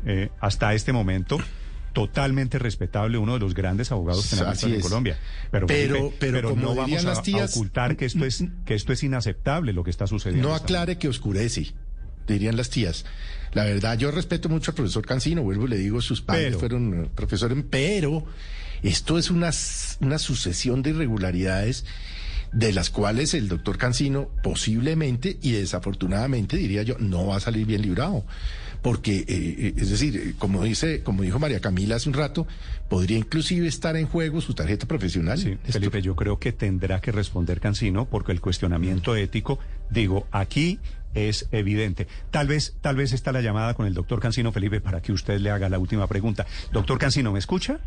eh, 0.06 0.30
hasta 0.40 0.74
este 0.74 0.92
momento 0.92 1.38
totalmente 1.92 2.58
respetable, 2.58 3.16
uno 3.16 3.34
de 3.34 3.38
los 3.40 3.54
grandes 3.54 3.90
abogados 3.92 4.26
penalistas 4.26 4.64
Así 4.64 4.74
en. 4.74 4.80
Colombia. 4.82 5.18
Pero, 5.50 5.66
Pero- 5.66 5.94
Felipe, 5.94 6.16
pero 6.18 6.50
como 6.50 6.62
no 6.62 6.74
vamos 6.74 7.04
a, 7.04 7.08
las 7.08 7.22
tías, 7.22 7.52
a 7.52 7.54
ocultar 7.58 7.96
que 7.96 8.04
esto 8.06 8.24
es 8.26 8.44
que 8.66 8.74
esto 8.74 8.92
es 8.92 9.02
inaceptable 9.02 9.72
lo 9.72 9.82
que 9.85 9.90
está 9.90 10.06
sucediendo. 10.06 10.48
No 10.48 10.54
aclare 10.54 10.98
que 10.98 11.09
oscurece, 11.09 11.72
dirían 12.34 12.56
las 12.56 12.70
tías. 12.70 13.04
La 13.52 13.64
verdad, 13.64 13.96
yo 13.98 14.10
respeto 14.10 14.48
mucho 14.48 14.70
al 14.70 14.74
profesor 14.74 15.06
Cancino, 15.06 15.42
vuelvo 15.42 15.66
y 15.66 15.70
le 15.70 15.76
digo, 15.78 16.00
sus 16.00 16.20
padres 16.20 16.46
Pero- 16.46 16.58
fueron 16.58 17.04
eh, 17.04 17.08
profesores, 17.14 17.56
pero 17.70 18.24
esto 18.82 19.18
es 19.18 19.30
una, 19.30 19.50
una 20.00 20.18
sucesión 20.18 20.82
de 20.82 20.90
irregularidades 20.90 21.84
de 22.52 22.72
las 22.72 22.90
cuales 22.90 23.34
el 23.34 23.48
doctor 23.48 23.76
Cancino 23.78 24.30
posiblemente 24.42 25.38
y 25.42 25.52
desafortunadamente, 25.52 26.56
diría 26.56 26.82
yo, 26.82 26.96
no 26.98 27.26
va 27.26 27.36
a 27.36 27.40
salir 27.40 27.66
bien 27.66 27.82
librado. 27.82 28.24
Porque, 28.82 29.16
eh, 29.16 29.24
eh, 29.28 29.74
es 29.78 29.90
decir, 29.90 30.16
eh, 30.16 30.34
como 30.38 30.62
dice, 30.62 31.02
como 31.02 31.22
dijo 31.22 31.38
María 31.40 31.60
Camila 31.60 31.96
hace 31.96 32.08
un 32.08 32.14
rato, 32.14 32.46
podría 32.88 33.18
inclusive 33.18 33.66
estar 33.66 33.96
en 33.96 34.06
juego 34.06 34.40
su 34.40 34.54
tarjeta 34.54 34.86
profesional. 34.86 35.38
Sí, 35.38 35.52
Esto- 35.64 35.72
Felipe, 35.72 36.02
yo 36.02 36.14
creo 36.14 36.38
que 36.38 36.52
tendrá 36.52 37.00
que 37.00 37.10
responder 37.10 37.58
Cancino 37.58 38.04
porque 38.08 38.30
el 38.32 38.40
cuestionamiento 38.40 39.16
ético, 39.16 39.58
digo, 39.90 40.27
aquí 40.31 40.79
es 41.14 41.49
evidente. 41.53 42.07
Tal 42.31 42.46
vez, 42.49 42.77
tal 42.83 42.96
vez 42.96 43.12
está 43.12 43.33
la 43.33 43.40
llamada 43.40 43.75
con 43.75 43.87
el 43.87 43.94
doctor 43.94 44.20
Cancino, 44.20 44.53
Felipe, 44.53 44.81
para 44.81 45.01
que 45.01 45.12
usted 45.12 45.40
le 45.40 45.51
haga 45.51 45.68
la 45.68 45.79
última 45.79 46.07
pregunta. 46.07 46.46
Doctor 46.72 46.99
Cancino, 46.99 47.33
¿me 47.33 47.38
escucha? 47.38 47.79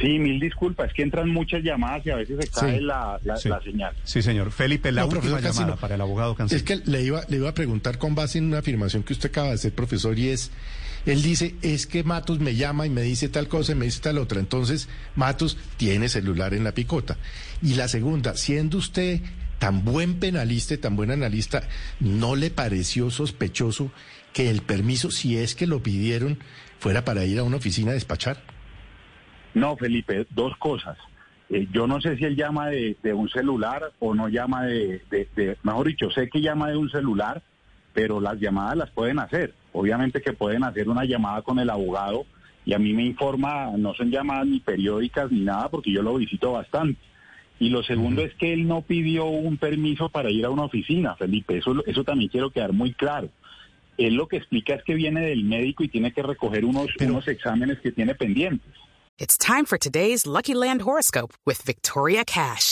Sí, 0.00 0.18
mil 0.18 0.40
disculpas, 0.40 0.88
es 0.88 0.94
que 0.94 1.02
entran 1.02 1.28
muchas 1.28 1.62
llamadas 1.62 2.04
y 2.06 2.10
a 2.10 2.16
veces 2.16 2.36
se 2.46 2.50
cae 2.60 2.78
Sí, 2.78 2.84
la, 2.84 3.20
la- 3.22 3.36
Sí. 3.36 3.48
la 3.48 3.62
señal. 3.62 3.94
Sí, 4.02 4.22
señor. 4.22 4.50
Felipe, 4.50 4.90
la 4.90 5.02
No, 5.02 5.06
última 5.06 5.20
profesor 5.20 5.40
llamada 5.42 5.54
Cancino, 5.66 5.80
para 5.80 5.94
el 5.94 6.00
abogado 6.00 6.34
Cancino. 6.34 6.56
Es 6.56 6.62
que 6.64 6.76
le 6.90 7.02
iba, 7.02 7.22
le 7.28 7.36
iba 7.36 7.50
a 7.50 7.54
preguntar 7.54 7.98
con 7.98 8.14
base 8.16 8.38
en 8.38 8.46
una 8.46 8.58
afirmación 8.58 9.04
que 9.04 9.12
usted 9.12 9.28
acaba 9.28 9.48
de 9.48 9.54
hacer, 9.54 9.72
profesor, 9.74 10.18
y 10.18 10.30
es, 10.30 10.50
él 11.06 11.22
dice, 11.22 11.54
es 11.62 11.86
que 11.86 12.02
Matos 12.02 12.40
me 12.40 12.56
llama 12.56 12.86
y 12.86 12.90
me 12.90 13.02
dice 13.02 13.28
tal 13.28 13.46
cosa 13.46 13.72
y 13.72 13.74
me 13.76 13.84
dice 13.84 14.00
tal 14.00 14.18
otra. 14.18 14.40
Entonces, 14.40 14.88
Matos 15.14 15.56
tiene 15.76 16.08
celular 16.08 16.54
en 16.54 16.64
la 16.64 16.72
picota. 16.72 17.16
Y 17.62 17.74
la 17.74 17.86
segunda, 17.86 18.34
siendo 18.34 18.78
usted 18.78 19.20
tan 19.62 19.84
buen 19.84 20.18
penalista 20.18 20.74
y 20.74 20.78
tan 20.78 20.96
buen 20.96 21.12
analista, 21.12 21.62
¿no 22.00 22.34
le 22.34 22.50
pareció 22.50 23.10
sospechoso 23.10 23.92
que 24.32 24.50
el 24.50 24.60
permiso, 24.62 25.12
si 25.12 25.36
es 25.36 25.54
que 25.54 25.68
lo 25.68 25.80
pidieron, 25.84 26.38
fuera 26.80 27.04
para 27.04 27.24
ir 27.24 27.38
a 27.38 27.44
una 27.44 27.58
oficina 27.58 27.92
a 27.92 27.94
despachar? 27.94 28.38
No, 29.54 29.76
Felipe, 29.76 30.26
dos 30.30 30.56
cosas. 30.56 30.98
Eh, 31.48 31.68
yo 31.72 31.86
no 31.86 32.00
sé 32.00 32.16
si 32.16 32.24
él 32.24 32.34
llama 32.34 32.70
de, 32.70 32.96
un 33.14 33.28
celular 33.28 33.92
o 34.00 34.16
no 34.16 34.28
llama 34.28 34.64
de, 34.64 35.00
de- 35.08 35.28
de- 35.36 35.56
mejor 35.62 35.86
dicho, 35.86 36.10
sé 36.10 36.28
que 36.28 36.40
llama 36.40 36.68
de 36.70 36.76
un 36.76 36.90
celular, 36.90 37.40
pero 37.94 38.20
las 38.20 38.40
llamadas 38.40 38.76
las 38.76 38.90
pueden 38.90 39.20
hacer. 39.20 39.54
Obviamente 39.72 40.22
que 40.22 40.32
pueden 40.32 40.64
hacer 40.64 40.88
una 40.88 41.04
llamada 41.04 41.42
con 41.42 41.60
el 41.60 41.70
abogado 41.70 42.26
y 42.66 42.74
a 42.74 42.80
mí 42.80 42.92
me 42.94 43.04
informa, 43.04 43.70
no 43.78 43.94
son 43.94 44.10
llamadas 44.10 44.48
ni 44.48 44.58
periódicas 44.58 45.30
ni 45.30 45.42
nada 45.42 45.68
porque 45.68 45.92
yo 45.92 46.02
lo 46.02 46.16
visito 46.16 46.50
bastante. 46.50 46.98
Y 47.62 47.68
lo 47.68 47.84
segundo 47.84 48.22
es 48.22 48.34
que 48.34 48.52
él 48.52 48.66
no 48.66 48.82
pidió 48.82 49.26
un 49.26 49.56
permiso 49.56 50.08
para 50.08 50.30
ir 50.32 50.44
a 50.44 50.50
una 50.50 50.64
oficina, 50.64 51.14
Felipe. 51.14 51.58
Eso, 51.58 51.76
eso 51.86 52.02
también 52.02 52.28
quiero 52.28 52.50
quedar 52.50 52.72
muy 52.72 52.92
claro. 52.92 53.28
Él 53.96 54.14
lo 54.14 54.26
que 54.26 54.38
explica 54.38 54.74
es 54.74 54.82
que 54.82 54.94
viene 54.94 55.20
del 55.20 55.44
médico 55.44 55.84
y 55.84 55.88
tiene 55.88 56.12
que 56.12 56.24
recoger 56.24 56.64
unos, 56.64 56.88
Pero- 56.98 57.12
unos 57.12 57.28
exámenes 57.28 57.78
que 57.78 57.92
tiene 57.92 58.16
pendientes. 58.16 58.66
It's 59.18 59.38
time 59.38 59.64
for 59.66 59.78
today's 59.78 60.26
Lucky 60.26 60.54
Land 60.54 60.82
horoscope 60.82 61.34
with 61.46 61.62
Victoria 61.64 62.24
Cash. 62.24 62.71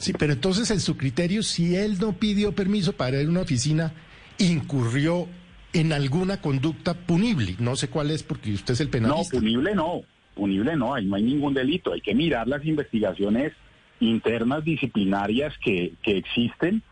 Sí, 0.00 0.12
pero 0.18 0.32
entonces 0.32 0.70
en 0.70 0.80
su 0.80 0.96
criterio, 0.96 1.42
si 1.42 1.76
él 1.76 1.98
no 2.00 2.14
pidió 2.14 2.52
permiso 2.52 2.94
para 2.94 3.20
ir 3.20 3.26
a 3.28 3.30
una 3.30 3.42
oficina, 3.42 3.92
incurrió 4.38 5.28
en 5.74 5.92
alguna 5.92 6.40
conducta 6.40 6.94
punible. 6.94 7.54
No 7.58 7.76
sé 7.76 7.88
cuál 7.88 8.10
es 8.10 8.22
porque 8.22 8.52
usted 8.52 8.72
es 8.72 8.80
el 8.80 8.86
No, 8.86 8.92
penalista. 8.92 9.36
punible 9.38 9.74
no, 9.74 10.00
punible 10.34 10.74
no, 10.74 10.94
ahí 10.94 11.04
no 11.04 11.16
hay 11.16 11.22
ningún 11.22 11.52
delito. 11.54 11.92
Hay 11.92 12.00
que 12.00 12.14
mirar 12.14 12.48
las 12.48 12.64
investigaciones 12.64 13.52
internas 14.00 14.64
disciplinarias 14.64 15.52
que, 15.62 15.92
que 16.02 16.16
existen. 16.16 16.82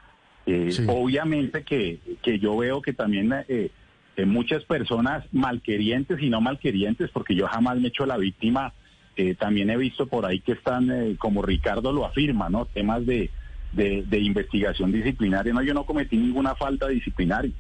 Eh, 0.47 0.71
Sí. 0.73 0.85
Obviamente 0.87 1.63
que, 1.65 1.99
que 2.23 2.39
yo 2.39 2.57
veo 2.59 2.81
que 2.83 2.93
también 2.93 3.33
eh, 3.49 3.71
eh, 4.17 4.25
muchas 4.27 4.65
personas 4.65 5.25
malquerientes 5.33 6.21
y 6.23 6.29
no 6.29 6.41
malquerientes, 6.43 7.11
porque 7.11 7.35
yo 7.35 7.47
jamás 7.47 7.79
me 7.79 7.87
he 7.87 7.89
hecho 7.89 8.05
la 8.07 8.17
víctima, 8.19 8.73
eh, 9.19 9.35
también 9.35 9.69
he 9.69 9.77
visto 9.77 10.07
por 10.07 10.25
ahí 10.25 10.41
que 10.41 10.53
están, 10.53 10.91
eh, 10.91 11.17
como 11.19 11.43
Ricardo 11.43 11.93
lo 11.93 12.07
afirma, 12.07 12.49
¿no? 12.49 12.65
Temas 12.67 13.05
de, 13.05 13.31
de, 13.73 14.03
de 14.09 14.19
investigación 14.21 14.93
disciplinaria. 14.93 15.53
No, 15.53 15.63
yo 15.63 15.75
no 15.75 15.85
cometí 15.85 16.17
ninguna 16.17 16.55
falta 16.55 16.89
disciplinaria. 16.89 17.51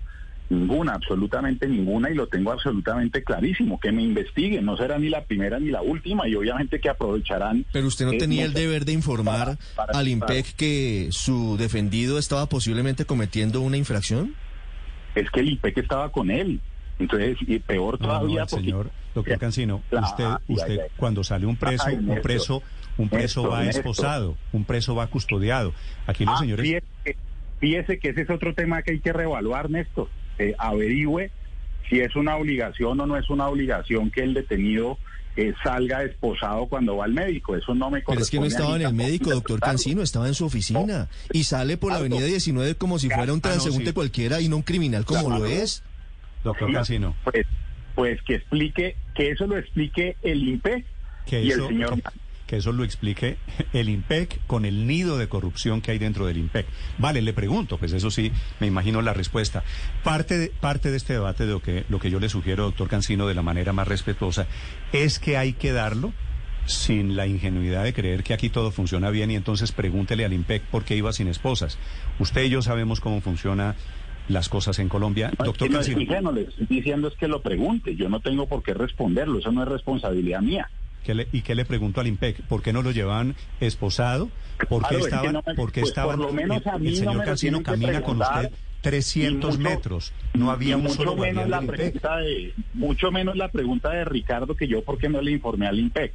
Ninguna, 0.50 0.94
absolutamente 0.94 1.68
ninguna, 1.68 2.10
y 2.10 2.14
lo 2.14 2.26
tengo 2.26 2.52
absolutamente 2.52 3.22
clarísimo. 3.22 3.78
Que 3.78 3.92
me 3.92 4.02
investiguen, 4.02 4.64
no 4.64 4.78
será 4.78 4.98
ni 4.98 5.10
la 5.10 5.24
primera 5.24 5.58
ni 5.60 5.68
la 5.70 5.82
última, 5.82 6.26
y 6.26 6.34
obviamente 6.36 6.80
que 6.80 6.88
aprovecharán. 6.88 7.66
Pero 7.70 7.86
usted 7.86 8.06
no 8.06 8.12
eh, 8.12 8.18
tenía 8.18 8.46
el 8.46 8.54
deber 8.54 8.86
de 8.86 8.92
informar 8.92 9.58
para- 9.76 9.88
para- 9.92 9.98
al 9.98 10.08
IMPEC 10.08 10.54
que 10.56 11.08
su 11.10 11.58
defendido 11.58 12.18
estaba 12.18 12.46
posiblemente 12.48 13.04
cometiendo 13.04 13.60
una 13.60 13.76
infracción. 13.76 14.34
Es 15.14 15.30
que 15.30 15.40
el 15.40 15.50
IPEC 15.50 15.78
estaba 15.78 16.10
con 16.12 16.30
él. 16.30 16.60
Entonces, 16.98 17.36
y 17.46 17.58
peor 17.58 18.00
No, 18.00 18.06
no, 18.06 18.14
todavía. 18.20 18.42
el 18.44 18.48
porque- 18.48 18.64
señor, 18.64 18.90
doctor 19.18 19.38
Cancino, 19.38 19.82
Ah, 19.92 20.00
usted, 20.04 20.26
usted 20.54 20.80
cuando 20.96 21.22
sale 21.24 21.46
un 21.46 21.56
preso, 21.56 21.84
Ay, 21.86 21.96
un 21.96 22.20
preso, 22.22 22.62
un 22.96 23.08
preso 23.08 23.40
Néstor, 23.42 23.52
va 23.52 23.62
Néstor. 23.64 23.80
esposado, 23.80 24.36
un 24.52 24.64
preso 24.64 24.94
va 24.94 25.06
custodiado. 25.06 25.72
Aquí 26.06 26.24
los 26.24 26.34
Ah, 26.34 26.38
señores, 26.38 26.64
Fíjese, 26.64 26.86
que- 27.04 27.16
fíjese 27.60 27.98
que 27.98 28.08
ese 28.10 28.22
es 28.22 28.30
otro 28.30 28.54
tema 28.54 28.82
que 28.82 28.92
hay 28.92 29.00
que 29.00 29.12
reevaluar, 29.12 29.70
Néstor. 29.70 30.08
Eh, 30.38 30.54
averigüe 30.58 31.30
si 31.88 32.00
es 32.00 32.14
una 32.16 32.36
obligación 32.36 33.00
o 33.00 33.06
no 33.06 33.16
es 33.16 33.28
una 33.30 33.48
obligación 33.48 34.10
que 34.10 34.22
el 34.22 34.34
detenido 34.34 34.98
eh, 35.36 35.54
salga 35.62 36.02
esposado 36.02 36.66
cuando 36.66 36.96
va 36.96 37.04
al 37.04 37.12
médico. 37.12 37.54
Eso 37.54 37.72
no 37.72 37.90
me 37.90 38.00
Pero 38.00 38.20
es 38.20 38.28
que 38.28 38.38
no 38.38 38.40
corresponde 38.42 38.48
estaba 38.48 38.76
en 38.76 38.82
el 38.82 38.92
médico, 38.92 39.30
doctor. 39.30 39.60
Cancino, 39.60 40.02
estaba 40.02 40.26
en 40.26 40.34
su 40.34 40.44
oficina. 40.44 41.08
Y 41.32 41.44
sale 41.44 41.76
por 41.76 41.92
la 41.92 41.98
avenida 41.98 42.24
19 42.26 42.74
como 42.74 42.98
si 42.98 43.06
fuera 43.08 43.32
un 43.32 43.38
Ah, 43.44 43.48
no, 43.48 43.50
transeúnte 43.52 43.86
sí. 43.86 43.92
cualquiera 43.92 44.40
y 44.40 44.48
no 44.48 44.56
un 44.56 44.62
criminal 44.62 45.04
como 45.04 45.26
Claro. 45.26 45.38
lo 45.38 45.46
es. 45.46 45.84
doctor 46.42 46.72
Cancino, 46.72 47.14
Pues, 47.24 47.46
pues 47.98 48.22
que 48.22 48.36
explique, 48.36 48.94
que 49.12 49.32
eso 49.32 49.48
lo 49.48 49.58
explique 49.58 50.16
el 50.22 50.46
INPE 50.46 50.84
que 51.26 51.42
y 51.42 51.50
eso, 51.50 51.62
el 51.62 51.68
señor... 51.70 52.00
que 52.46 52.58
eso 52.58 52.70
lo 52.70 52.84
explique 52.84 53.38
el 53.72 53.88
IMPEC 53.88 54.38
con 54.46 54.64
el 54.64 54.86
nido 54.86 55.18
de 55.18 55.28
corrupción 55.28 55.80
que 55.80 55.90
hay 55.90 55.98
dentro 55.98 56.24
del 56.24 56.36
IMPEC. 56.36 56.64
Vale, 56.98 57.22
le 57.22 57.32
pregunto, 57.32 57.76
pues 57.76 57.92
eso 57.92 58.12
sí, 58.12 58.30
me 58.60 58.68
imagino 58.68 59.02
la 59.02 59.14
respuesta. 59.14 59.64
Parte 60.04 60.38
de, 60.38 60.50
parte 60.50 60.92
de 60.92 60.96
este 60.96 61.14
debate 61.14 61.44
de 61.44 61.50
lo 61.50 61.60
que, 61.60 61.86
lo 61.88 61.98
que 61.98 62.08
yo 62.08 62.20
le 62.20 62.28
sugiero, 62.28 62.66
doctor 62.66 62.88
Cancino, 62.88 63.26
de 63.26 63.34
la 63.34 63.42
manera 63.42 63.72
más 63.72 63.88
respetuosa, 63.88 64.46
es 64.92 65.18
que 65.18 65.36
hay 65.36 65.54
que 65.54 65.72
darlo 65.72 66.12
sin 66.66 67.16
la 67.16 67.26
ingenuidad 67.26 67.82
de 67.82 67.94
creer 67.94 68.22
que 68.22 68.32
aquí 68.32 68.48
todo 68.48 68.70
funciona 68.70 69.10
bien 69.10 69.32
y 69.32 69.34
entonces 69.34 69.72
pregúntele 69.72 70.24
al 70.24 70.34
IMPEC 70.34 70.62
por 70.66 70.84
qué 70.84 70.94
iba 70.94 71.12
sin 71.12 71.26
esposas. 71.26 71.78
Usted 72.20 72.44
y 72.44 72.50
yo 72.50 72.62
sabemos 72.62 73.00
cómo 73.00 73.20
funciona 73.22 73.74
las 74.28 74.48
cosas 74.48 74.78
en 74.78 74.88
Colombia. 74.88 75.28
No, 75.28 75.32
es 75.32 75.46
doctor 75.46 75.68
que 75.68 75.74
no 75.74 75.80
es 75.80 75.86
Cancino, 75.86 76.02
ingenuo, 76.02 76.32
le 76.32 76.42
estoy 76.42 76.66
diciendo 76.68 77.08
es 77.08 77.14
que 77.14 77.28
lo 77.28 77.42
pregunte. 77.42 77.96
Yo 77.96 78.08
no 78.08 78.20
tengo 78.20 78.46
por 78.46 78.62
qué 78.62 78.74
responderlo. 78.74 79.38
Eso 79.38 79.50
no 79.52 79.62
es 79.62 79.68
responsabilidad 79.68 80.40
mía. 80.40 80.68
¿qué 81.04 81.14
le- 81.14 81.28
¿y 81.32 81.40
qué 81.40 81.54
le 81.54 81.64
pregunto 81.64 82.00
al 82.02 82.06
IMPEC? 82.06 82.42
¿Por 82.42 82.60
qué 82.62 82.72
no 82.72 82.82
lo 82.82 82.90
llevan 82.90 83.34
esposado? 83.60 84.28
¿Por 84.68 84.82
qué 84.82 84.88
Claro, 84.88 84.96
es 84.98 85.02
que 85.04 85.08
estaban, 85.14 85.32
no 85.32 85.42
me- 85.46 85.54
por 85.54 85.72
qué 85.72 85.80
pues, 85.80 85.90
estaban, 85.90 86.16
por 86.18 86.26
lo 86.26 86.32
menos 86.34 86.60
el, 86.66 86.68
a 86.70 86.78
mí 86.78 86.88
el 86.88 87.04
no 87.04 87.10
señor 87.12 87.24
Cancino 87.24 87.58
que 87.58 87.64
camina 87.64 88.02
con 88.02 88.20
usted 88.20 88.50
300 88.82 89.54
y 89.54 89.58
mucho- 89.58 89.70
metros. 89.70 90.12
No 90.34 90.50
había 90.50 90.76
un 90.76 90.82
mucho 90.82 90.94
solo 90.96 91.16
menos 91.16 91.48
la 91.48 91.62
IMPEC. 91.62 91.76
pregunta 91.76 92.16
de 92.18 92.52
mucho 92.74 93.10
menos 93.10 93.36
la 93.36 93.48
pregunta 93.48 93.90
de 93.90 94.04
Ricardo 94.04 94.54
que 94.54 94.68
yo 94.68 94.82
por 94.84 94.98
qué 94.98 95.08
no 95.08 95.22
le 95.22 95.30
informé 95.32 95.66
al 95.66 95.78
IMPEC. 95.78 96.12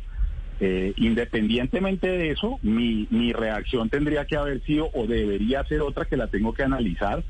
Eh, 0.60 0.94
independientemente 0.98 2.08
de 2.08 2.30
eso, 2.32 2.60
mi, 2.62 3.08
mi 3.10 3.34
reacción 3.34 3.90
tendría 3.90 4.26
que 4.26 4.36
haber 4.38 4.62
sido 4.64 4.90
o 4.94 5.08
debería 5.08 5.64
ser 5.66 5.82
otra 5.82 6.06
que 6.06 6.16
la 6.18 6.28
tengo 6.28 6.54
que 6.54 6.62
analizar, 6.64 7.24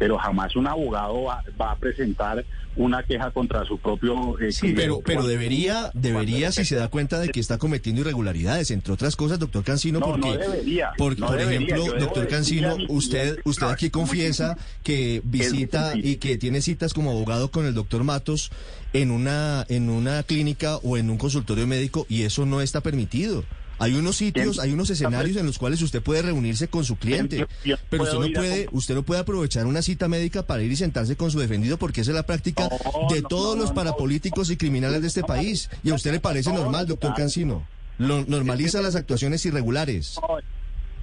pero 0.00 0.16
jamás 0.16 0.56
un 0.56 0.66
abogado 0.66 1.24
va, 1.24 1.44
va 1.60 1.72
a 1.72 1.76
presentar 1.76 2.42
una 2.74 3.02
queja 3.02 3.30
contra 3.32 3.66
su 3.66 3.76
propio... 3.78 4.38
eh, 4.38 4.50
Sí, 4.50 4.72
pero, 4.74 5.00
pero 5.04 5.26
debería, 5.26 5.90
debería, 5.92 6.50
si 6.52 6.64
se 6.64 6.74
da 6.76 6.88
cuenta 6.88 7.18
de 7.20 7.28
que 7.28 7.38
está 7.38 7.58
cometiendo 7.58 8.00
irregularidades, 8.00 8.70
entre 8.70 8.94
otras 8.94 9.14
cosas, 9.14 9.38
doctor 9.38 9.62
Cancino, 9.62 10.00
No, 10.00 10.06
porque, 10.06 10.20
no 10.30 10.36
debería, 10.38 10.92
por, 10.96 11.18
no 11.18 11.26
por 11.26 11.36
debería. 11.36 11.76
ejemplo, 11.76 12.00
doctor 12.00 12.28
Cancino, 12.28 12.76
usted, 12.88 13.40
usted 13.44 13.66
aquí 13.66 13.90
confiesa 13.90 14.56
que 14.82 15.20
visita 15.22 15.92
y 15.94 16.16
que 16.16 16.38
tiene 16.38 16.62
citas 16.62 16.94
como 16.94 17.10
abogado 17.10 17.50
con 17.50 17.66
el 17.66 17.74
doctor 17.74 18.02
Matos 18.02 18.50
en 18.94 19.10
una, 19.10 19.66
en 19.68 19.90
una 19.90 20.22
clínica 20.22 20.78
o 20.78 20.96
en 20.96 21.10
un 21.10 21.18
consultorio 21.18 21.66
médico 21.66 22.06
y 22.08 22.22
eso 22.22 22.46
no 22.46 22.62
está 22.62 22.80
permitido. 22.80 23.44
Hay 23.80 23.94
unos 23.94 24.16
sitios, 24.16 24.56
¿Quién? 24.56 24.64
hay 24.66 24.72
unos 24.72 24.90
escenarios 24.90 25.36
en 25.38 25.46
los 25.46 25.58
cuales 25.58 25.80
usted 25.80 26.02
puede 26.02 26.20
reunirse 26.22 26.68
con 26.68 26.84
su 26.84 26.96
cliente, 26.96 27.38
Yo- 27.38 27.46
yo 27.64 27.76
pero 27.88 28.02
usted 28.04 28.18
no 28.18 28.32
puede, 28.32 28.68
usted 28.72 28.94
no 28.94 29.02
puede 29.02 29.20
aprovechar 29.22 29.64
una 29.66 29.80
cita 29.80 30.06
médica 30.06 30.46
para 30.46 30.62
ir 30.62 30.70
y 30.70 30.76
sentarse 30.76 31.16
con 31.16 31.30
su 31.30 31.38
defendido 31.38 31.78
porque 31.78 32.02
esa 32.02 32.10
es 32.10 32.14
la 32.14 32.24
práctica 32.26 32.68
de 33.10 33.22
todos 33.22 33.58
los 33.58 33.72
parapolíticos 33.72 34.50
y 34.50 34.56
criminales 34.58 35.00
de 35.00 35.08
este 35.08 35.22
país. 35.22 35.70
¿Y 35.82 35.90
a 35.90 35.94
usted 35.94 36.12
le 36.12 36.20
parece 36.20 36.52
no, 36.52 36.58
normal, 36.60 36.86
doctor 36.86 37.10
no, 37.10 37.16
Cancino? 37.16 37.66
Lo, 37.98 38.24
normaliza 38.26 38.82
las 38.82 38.96
actuaciones 38.96 39.44
irregulares. 39.46 40.18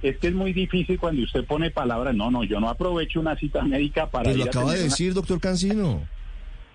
Es 0.00 0.16
que 0.18 0.28
es 0.28 0.34
muy 0.34 0.52
difícil 0.52 0.98
cuando 1.00 1.22
usted 1.22 1.44
pone 1.44 1.72
palabras, 1.72 2.14
no, 2.14 2.30
no, 2.30 2.44
yo 2.44 2.60
no 2.60 2.68
aprovecho 2.68 3.18
una 3.18 3.36
cita 3.36 3.62
médica 3.64 4.08
para 4.08 4.24
Pues 4.26 4.36
lo 4.36 4.44
acaba 4.44 4.72
de 4.74 4.78
una- 4.82 4.88
decir, 4.90 5.14
doctor 5.14 5.40
Cancino. 5.40 6.06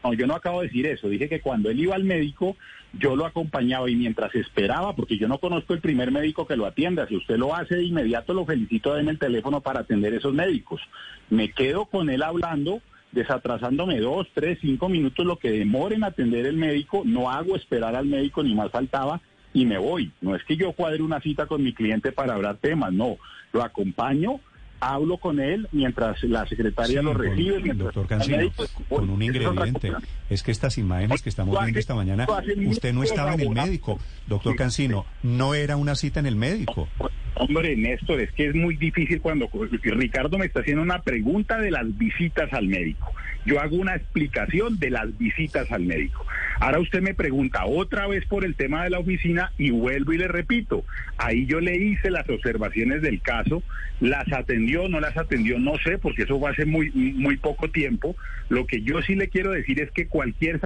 No, 0.03 0.13
yo 0.13 0.27
no 0.27 0.35
acabo 0.35 0.59
de 0.59 0.67
decir 0.67 0.85
eso. 0.85 1.07
Dije 1.07 1.29
que 1.29 1.39
cuando 1.39 1.69
él 1.69 1.79
iba 1.79 1.95
al 1.95 2.03
médico, 2.03 2.57
yo 2.93 3.15
lo 3.15 3.25
acompañaba 3.25 3.89
y 3.89 3.95
mientras 3.95 4.33
esperaba, 4.35 4.95
porque 4.95 5.17
yo 5.17 5.27
no 5.27 5.39
conozco 5.39 5.73
el 5.73 5.81
primer 5.81 6.11
médico 6.11 6.45
que 6.45 6.55
lo 6.55 6.65
atienda. 6.65 7.07
Si 7.07 7.15
usted 7.15 7.37
lo 7.37 7.55
hace 7.55 7.75
de 7.75 7.83
inmediato, 7.83 8.33
lo 8.33 8.45
felicito, 8.45 8.97
en 8.97 9.09
el 9.09 9.17
teléfono 9.17 9.61
para 9.61 9.81
atender 9.81 10.13
esos 10.13 10.33
médicos. 10.33 10.81
Me 11.29 11.51
quedo 11.51 11.85
con 11.85 12.09
él 12.09 12.21
hablando, 12.21 12.81
desatrasándome 13.11 13.99
dos, 13.99 14.27
tres, 14.33 14.59
cinco 14.61 14.89
minutos, 14.89 15.25
lo 15.25 15.37
que 15.37 15.51
demore 15.51 15.95
en 15.95 16.03
atender 16.03 16.45
el 16.45 16.55
médico. 16.55 17.01
No 17.03 17.31
hago 17.31 17.55
esperar 17.55 17.95
al 17.95 18.05
médico, 18.05 18.43
ni 18.43 18.53
más 18.53 18.69
faltaba, 18.71 19.21
y 19.53 19.65
me 19.65 19.79
voy. 19.79 20.11
No 20.21 20.35
es 20.35 20.43
que 20.43 20.55
yo 20.55 20.73
cuadre 20.73 21.01
una 21.01 21.19
cita 21.19 21.47
con 21.47 21.63
mi 21.63 21.73
cliente 21.73 22.11
para 22.11 22.35
hablar 22.35 22.57
temas, 22.57 22.93
no. 22.93 23.17
Lo 23.53 23.63
acompaño. 23.63 24.39
Hablo 24.85 25.17
con 25.17 25.39
él 25.39 25.67
mientras 25.71 26.21
la 26.23 26.45
secretaria 26.47 26.99
Sí, 26.99 27.05
lo 27.05 27.13
con- 27.13 27.21
recibe. 27.21 27.59
mientras 27.59 27.77
doctor 27.93 28.07
Cancino, 28.07 28.37
médico. 28.37 28.65
con 28.89 29.09
un 29.09 29.21
ingrediente. 29.21 29.91
Es 30.29 30.43
que 30.43 30.51
estas 30.51 30.77
imágenes 30.77 31.21
que 31.21 31.29
estamos 31.29 31.57
viendo 31.61 31.79
esta 31.79 31.95
mañana, 31.95 32.27
usted 32.67 32.93
no 32.93 33.03
estaba 33.03 33.33
en 33.33 33.39
el 33.41 33.49
médico, 33.49 33.99
doctor. 34.27 34.55
Cancino. 34.55 35.05
No 35.23 35.53
era 35.55 35.77
una 35.77 35.95
cita 35.95 36.19
en 36.19 36.25
el 36.25 36.35
médico. 36.35 36.87
Hombre, 37.35 37.75
Néstor, 37.75 38.21
es 38.21 38.31
que 38.31 38.47
es 38.47 38.55
muy 38.55 38.75
difícil 38.75 39.19
cuando 39.19 39.49
Ricardo 39.81 40.37
me 40.37 40.45
está 40.45 40.59
haciendo 40.59 40.83
una 40.83 41.01
pregunta 41.01 41.57
de 41.57 41.71
las 41.71 41.97
visitas 41.97 42.53
al 42.53 42.67
médico. 42.67 43.11
Yo 43.45 43.59
hago 43.59 43.75
una 43.75 43.95
explicación 43.95 44.77
de 44.79 44.91
las 44.91 45.17
visitas 45.17 45.71
al 45.71 45.83
médico. 45.83 46.25
Ahora 46.59 46.79
usted 46.79 47.01
me 47.01 47.15
pregunta 47.15 47.65
otra 47.65 48.07
vez 48.07 48.25
por 48.27 48.45
el 48.45 48.55
tema 48.55 48.83
de 48.83 48.91
la 48.91 48.99
oficina 48.99 49.51
y 49.57 49.71
vuelvo 49.71 50.13
y 50.13 50.19
le 50.19 50.27
repito. 50.27 50.85
Ahí 51.17 51.45
yo 51.47 51.59
le 51.59 51.75
hice 51.75 52.11
las 52.11 52.29
observaciones 52.29 53.01
del 53.01 53.21
caso, 53.21 53.63
las 53.99 54.31
atendió, 54.31 54.87
no 54.87 54.99
las 54.99 55.17
atendió, 55.17 55.57
no 55.59 55.77
sé, 55.79 55.97
porque 55.97 56.23
eso 56.23 56.39
fue 56.39 56.51
hace 56.51 56.65
muy, 56.65 56.91
muy 56.91 57.37
poco 57.37 57.69
tiempo. 57.69 58.15
Lo 58.49 58.67
que 58.67 58.81
yo 58.83 59.01
sí 59.01 59.15
le 59.15 59.27
quiero 59.27 59.51
decir 59.51 59.81
es 59.81 59.91
que 59.91 60.07
cualquier 60.07 60.59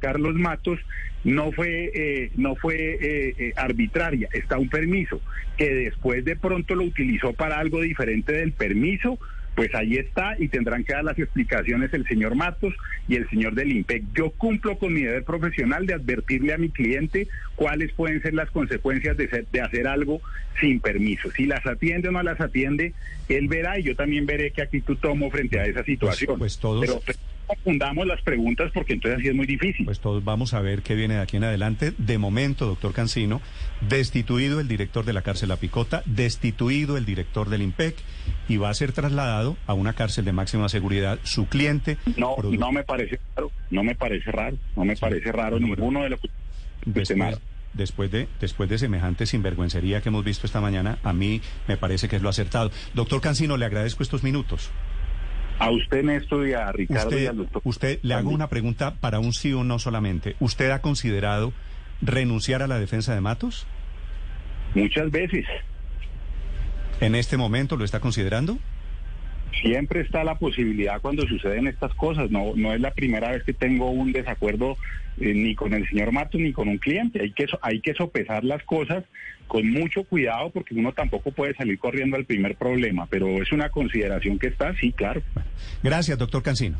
Carlos 0.00 0.34
Matos 0.34 0.78
no 1.24 1.52
fue 1.52 1.90
eh, 1.94 2.30
no 2.36 2.54
fue 2.56 2.76
eh, 3.00 3.34
eh, 3.38 3.52
arbitraria, 3.56 4.28
está 4.32 4.58
un 4.58 4.68
permiso 4.68 5.20
que 5.56 5.72
después 5.74 6.24
de 6.24 6.36
pronto 6.36 6.74
lo 6.74 6.84
utilizó 6.84 7.32
para 7.34 7.58
algo 7.58 7.82
diferente 7.82 8.32
del 8.32 8.52
permiso, 8.52 9.18
pues 9.54 9.74
ahí 9.74 9.96
está 9.96 10.36
y 10.38 10.48
tendrán 10.48 10.84
que 10.84 10.94
dar 10.94 11.04
las 11.04 11.18
explicaciones 11.18 11.92
el 11.92 12.06
señor 12.06 12.34
Matos 12.34 12.72
y 13.08 13.16
el 13.16 13.28
señor 13.28 13.54
del 13.54 13.72
IMPEC. 13.72 14.04
Yo 14.14 14.30
cumplo 14.30 14.78
con 14.78 14.94
mi 14.94 15.02
deber 15.02 15.24
profesional 15.24 15.84
de 15.86 15.92
advertirle 15.94 16.54
a 16.54 16.58
mi 16.58 16.70
cliente 16.70 17.28
cuáles 17.56 17.92
pueden 17.92 18.22
ser 18.22 18.32
las 18.32 18.48
consecuencias 18.50 19.16
de, 19.18 19.28
ser- 19.28 19.46
de 19.52 19.60
hacer 19.60 19.86
algo 19.86 20.22
sin 20.60 20.80
permiso. 20.80 21.30
Si 21.32 21.44
las 21.44 21.66
atiende 21.66 22.08
o 22.08 22.12
no 22.12 22.22
las 22.22 22.40
atiende, 22.40 22.94
él 23.28 23.48
verá 23.48 23.78
y 23.78 23.82
yo 23.82 23.94
también 23.96 24.24
veré 24.24 24.52
qué 24.52 24.62
actitud 24.62 24.96
tomo 24.96 25.30
frente 25.30 25.58
a 25.60 25.66
esa 25.66 25.84
situación. 25.84 26.38
pues 26.38 26.58
todos- 26.58 26.80
Pero 26.86 27.00
pues, 27.04 27.18
confundamos 27.54 28.06
las 28.06 28.20
preguntas 28.22 28.70
porque 28.72 28.92
entonces 28.94 29.18
así 29.20 29.28
es 29.28 29.34
muy 29.34 29.46
difícil. 29.46 29.84
Pues 29.84 30.00
todos 30.00 30.22
vamos 30.24 30.54
a 30.54 30.60
ver 30.60 30.82
qué 30.82 30.94
viene 30.94 31.14
de 31.14 31.20
aquí 31.20 31.36
en 31.36 31.44
adelante. 31.44 31.92
De 31.98 32.18
momento, 32.18 32.66
doctor 32.66 32.92
Cancino, 32.92 33.40
destituido 33.80 34.60
el 34.60 34.68
director 34.68 35.04
de 35.04 35.12
la 35.12 35.22
cárcel 35.22 35.48
La 35.48 35.56
Picota, 35.56 36.02
destituido 36.06 36.96
el 36.96 37.04
director 37.04 37.48
del 37.48 37.62
IMPEC 37.62 37.96
y 38.48 38.56
va 38.56 38.70
a 38.70 38.74
ser 38.74 38.92
trasladado 38.92 39.56
a 39.66 39.74
una 39.74 39.92
cárcel 39.94 40.24
de 40.24 40.32
máxima 40.32 40.68
seguridad. 40.68 41.18
Su 41.24 41.46
cliente. 41.46 41.98
No, 42.16 42.36
no 42.42 42.72
me 42.72 42.84
parece 42.84 43.18
raro, 43.36 43.50
no 43.70 43.82
me 43.82 43.94
parece 43.94 44.30
raro, 44.30 44.56
no 44.76 44.84
me 44.84 44.94
Sí. 44.96 45.00
parece 45.00 45.32
raro 45.32 45.56
pero- 45.56 45.66
ninguno 45.68 46.02
de 46.02 46.10
los 46.10 46.20
que 46.20 46.28
Después, 46.86 47.38
después 47.74 48.10
de 48.10 48.26
después 48.40 48.68
de 48.70 48.78
semejante 48.78 49.26
sinvergüencería 49.26 50.00
que 50.00 50.08
hemos 50.08 50.24
visto 50.24 50.46
esta 50.46 50.60
mañana, 50.62 50.98
a 51.02 51.12
mí 51.12 51.42
me 51.68 51.76
parece 51.76 52.08
que 52.08 52.16
es 52.16 52.22
lo 52.22 52.28
acertado. 52.30 52.70
Doctor 52.94 53.20
Cancino, 53.20 53.56
le 53.58 53.66
agradezco 53.66 54.02
estos 54.02 54.22
minutos. 54.22 54.70
A 55.60 55.70
usted, 55.70 56.02
Néstor, 56.02 56.48
y 56.48 56.54
a 56.54 56.72
Ricardo 56.72 57.18
y 57.18 57.28
Usted, 57.64 58.00
le 58.02 58.14
hago 58.14 58.30
una 58.30 58.48
pregunta 58.48 58.94
para 58.94 59.20
un 59.20 59.34
sí 59.34 59.52
o 59.52 59.62
no 59.62 59.78
solamente. 59.78 60.34
¿Usted 60.40 60.70
ha 60.70 60.80
considerado 60.80 61.52
renunciar 62.00 62.62
a 62.62 62.66
la 62.66 62.78
defensa 62.78 63.14
de 63.14 63.20
Matos? 63.20 63.66
Muchas 64.74 65.10
veces. 65.10 65.44
¿En 67.00 67.14
este 67.14 67.36
momento 67.36 67.76
lo 67.76 67.84
está 67.84 68.00
considerando? 68.00 68.58
Siempre 69.60 70.00
está 70.00 70.24
la 70.24 70.38
posibilidad 70.38 71.00
cuando 71.00 71.26
suceden 71.26 71.66
estas 71.66 71.94
cosas. 71.94 72.30
No, 72.30 72.52
no 72.56 72.72
es 72.72 72.80
la 72.80 72.92
primera 72.92 73.30
vez 73.30 73.42
que 73.44 73.52
tengo 73.52 73.90
un 73.90 74.12
desacuerdo 74.12 74.76
eh, 75.18 75.34
ni 75.34 75.54
con 75.54 75.74
el 75.74 75.88
señor 75.88 76.12
Matos 76.12 76.40
ni 76.40 76.52
con 76.52 76.68
un 76.68 76.78
cliente. 76.78 77.20
Hay 77.20 77.32
que, 77.32 77.46
hay 77.60 77.80
que 77.80 77.94
sopesar 77.94 78.44
las 78.44 78.62
cosas 78.64 79.04
con 79.46 79.68
mucho 79.68 80.04
cuidado 80.04 80.50
porque 80.50 80.74
uno 80.74 80.92
tampoco 80.92 81.32
puede 81.32 81.54
salir 81.54 81.78
corriendo 81.78 82.16
al 82.16 82.24
primer 82.24 82.56
problema. 82.56 83.06
Pero 83.06 83.42
es 83.42 83.52
una 83.52 83.68
consideración 83.68 84.38
que 84.38 84.46
está, 84.48 84.74
sí, 84.76 84.92
claro. 84.92 85.22
Gracias, 85.82 86.16
doctor 86.16 86.42
Cancino. 86.42 86.78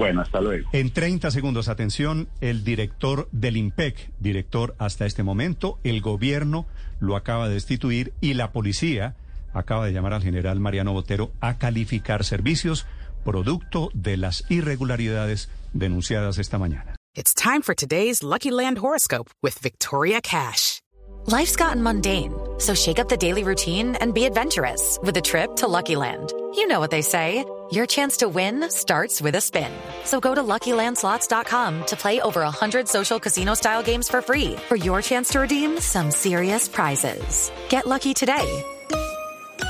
Bueno, 0.00 0.22
hasta 0.22 0.40
luego. 0.40 0.70
En 0.72 0.90
30 0.90 1.30
segundos, 1.30 1.68
atención, 1.68 2.28
el 2.40 2.64
director 2.64 3.28
del 3.32 3.58
IMPEC, 3.58 4.10
director 4.18 4.74
hasta 4.78 5.04
este 5.04 5.22
momento, 5.22 5.78
el 5.84 6.00
gobierno 6.00 6.66
lo 7.00 7.16
acaba 7.16 7.48
de 7.48 7.54
destituir 7.54 8.14
y 8.22 8.32
la 8.32 8.50
policía 8.50 9.14
acaba 9.52 9.86
de 9.86 9.92
llamar 9.92 10.14
al 10.14 10.22
general 10.22 10.60
Mariano 10.60 10.92
Botero 10.92 11.32
a 11.40 11.58
calificar 11.58 12.24
servicios 12.24 12.86
producto 13.24 13.90
de 13.94 14.16
las 14.16 14.44
irregularidades 14.48 15.48
denunciadas 15.72 16.38
esta 16.38 16.58
mañana. 16.58 16.96
It's 17.14 17.34
time 17.34 17.62
for 17.62 17.74
today's 17.74 18.22
Lucky 18.22 18.50
Land 18.50 18.78
horoscope 18.78 19.30
with 19.42 19.58
Victoria 19.58 20.20
Cash. 20.20 20.80
Life's 21.26 21.56
gotten 21.56 21.82
mundane, 21.82 22.32
so 22.58 22.74
shake 22.74 22.98
up 22.98 23.08
the 23.08 23.16
daily 23.16 23.42
routine 23.42 23.96
and 23.96 24.14
be 24.14 24.24
adventurous 24.24 24.98
with 25.02 25.16
a 25.16 25.20
trip 25.20 25.54
to 25.56 25.66
Lucky 25.68 25.96
Land. 25.96 26.32
You 26.54 26.66
know 26.66 26.80
what 26.80 26.90
they 26.90 27.02
say. 27.02 27.44
Your 27.72 27.86
chance 27.86 28.16
to 28.18 28.28
win 28.28 28.68
starts 28.68 29.20
with 29.20 29.36
a 29.36 29.40
spin. 29.40 29.70
So 30.04 30.18
go 30.18 30.34
to 30.34 30.42
LuckyLandSlots.com 30.42 31.86
to 31.86 31.96
play 31.96 32.20
over 32.20 32.40
100 32.40 32.88
social 32.88 33.20
casino-style 33.20 33.84
games 33.84 34.08
for 34.08 34.22
free 34.22 34.56
for 34.68 34.74
your 34.74 35.00
chance 35.02 35.28
to 35.30 35.40
redeem 35.40 35.78
some 35.78 36.10
serious 36.10 36.66
prizes. 36.66 37.52
Get 37.68 37.86
lucky 37.86 38.12
today 38.12 38.64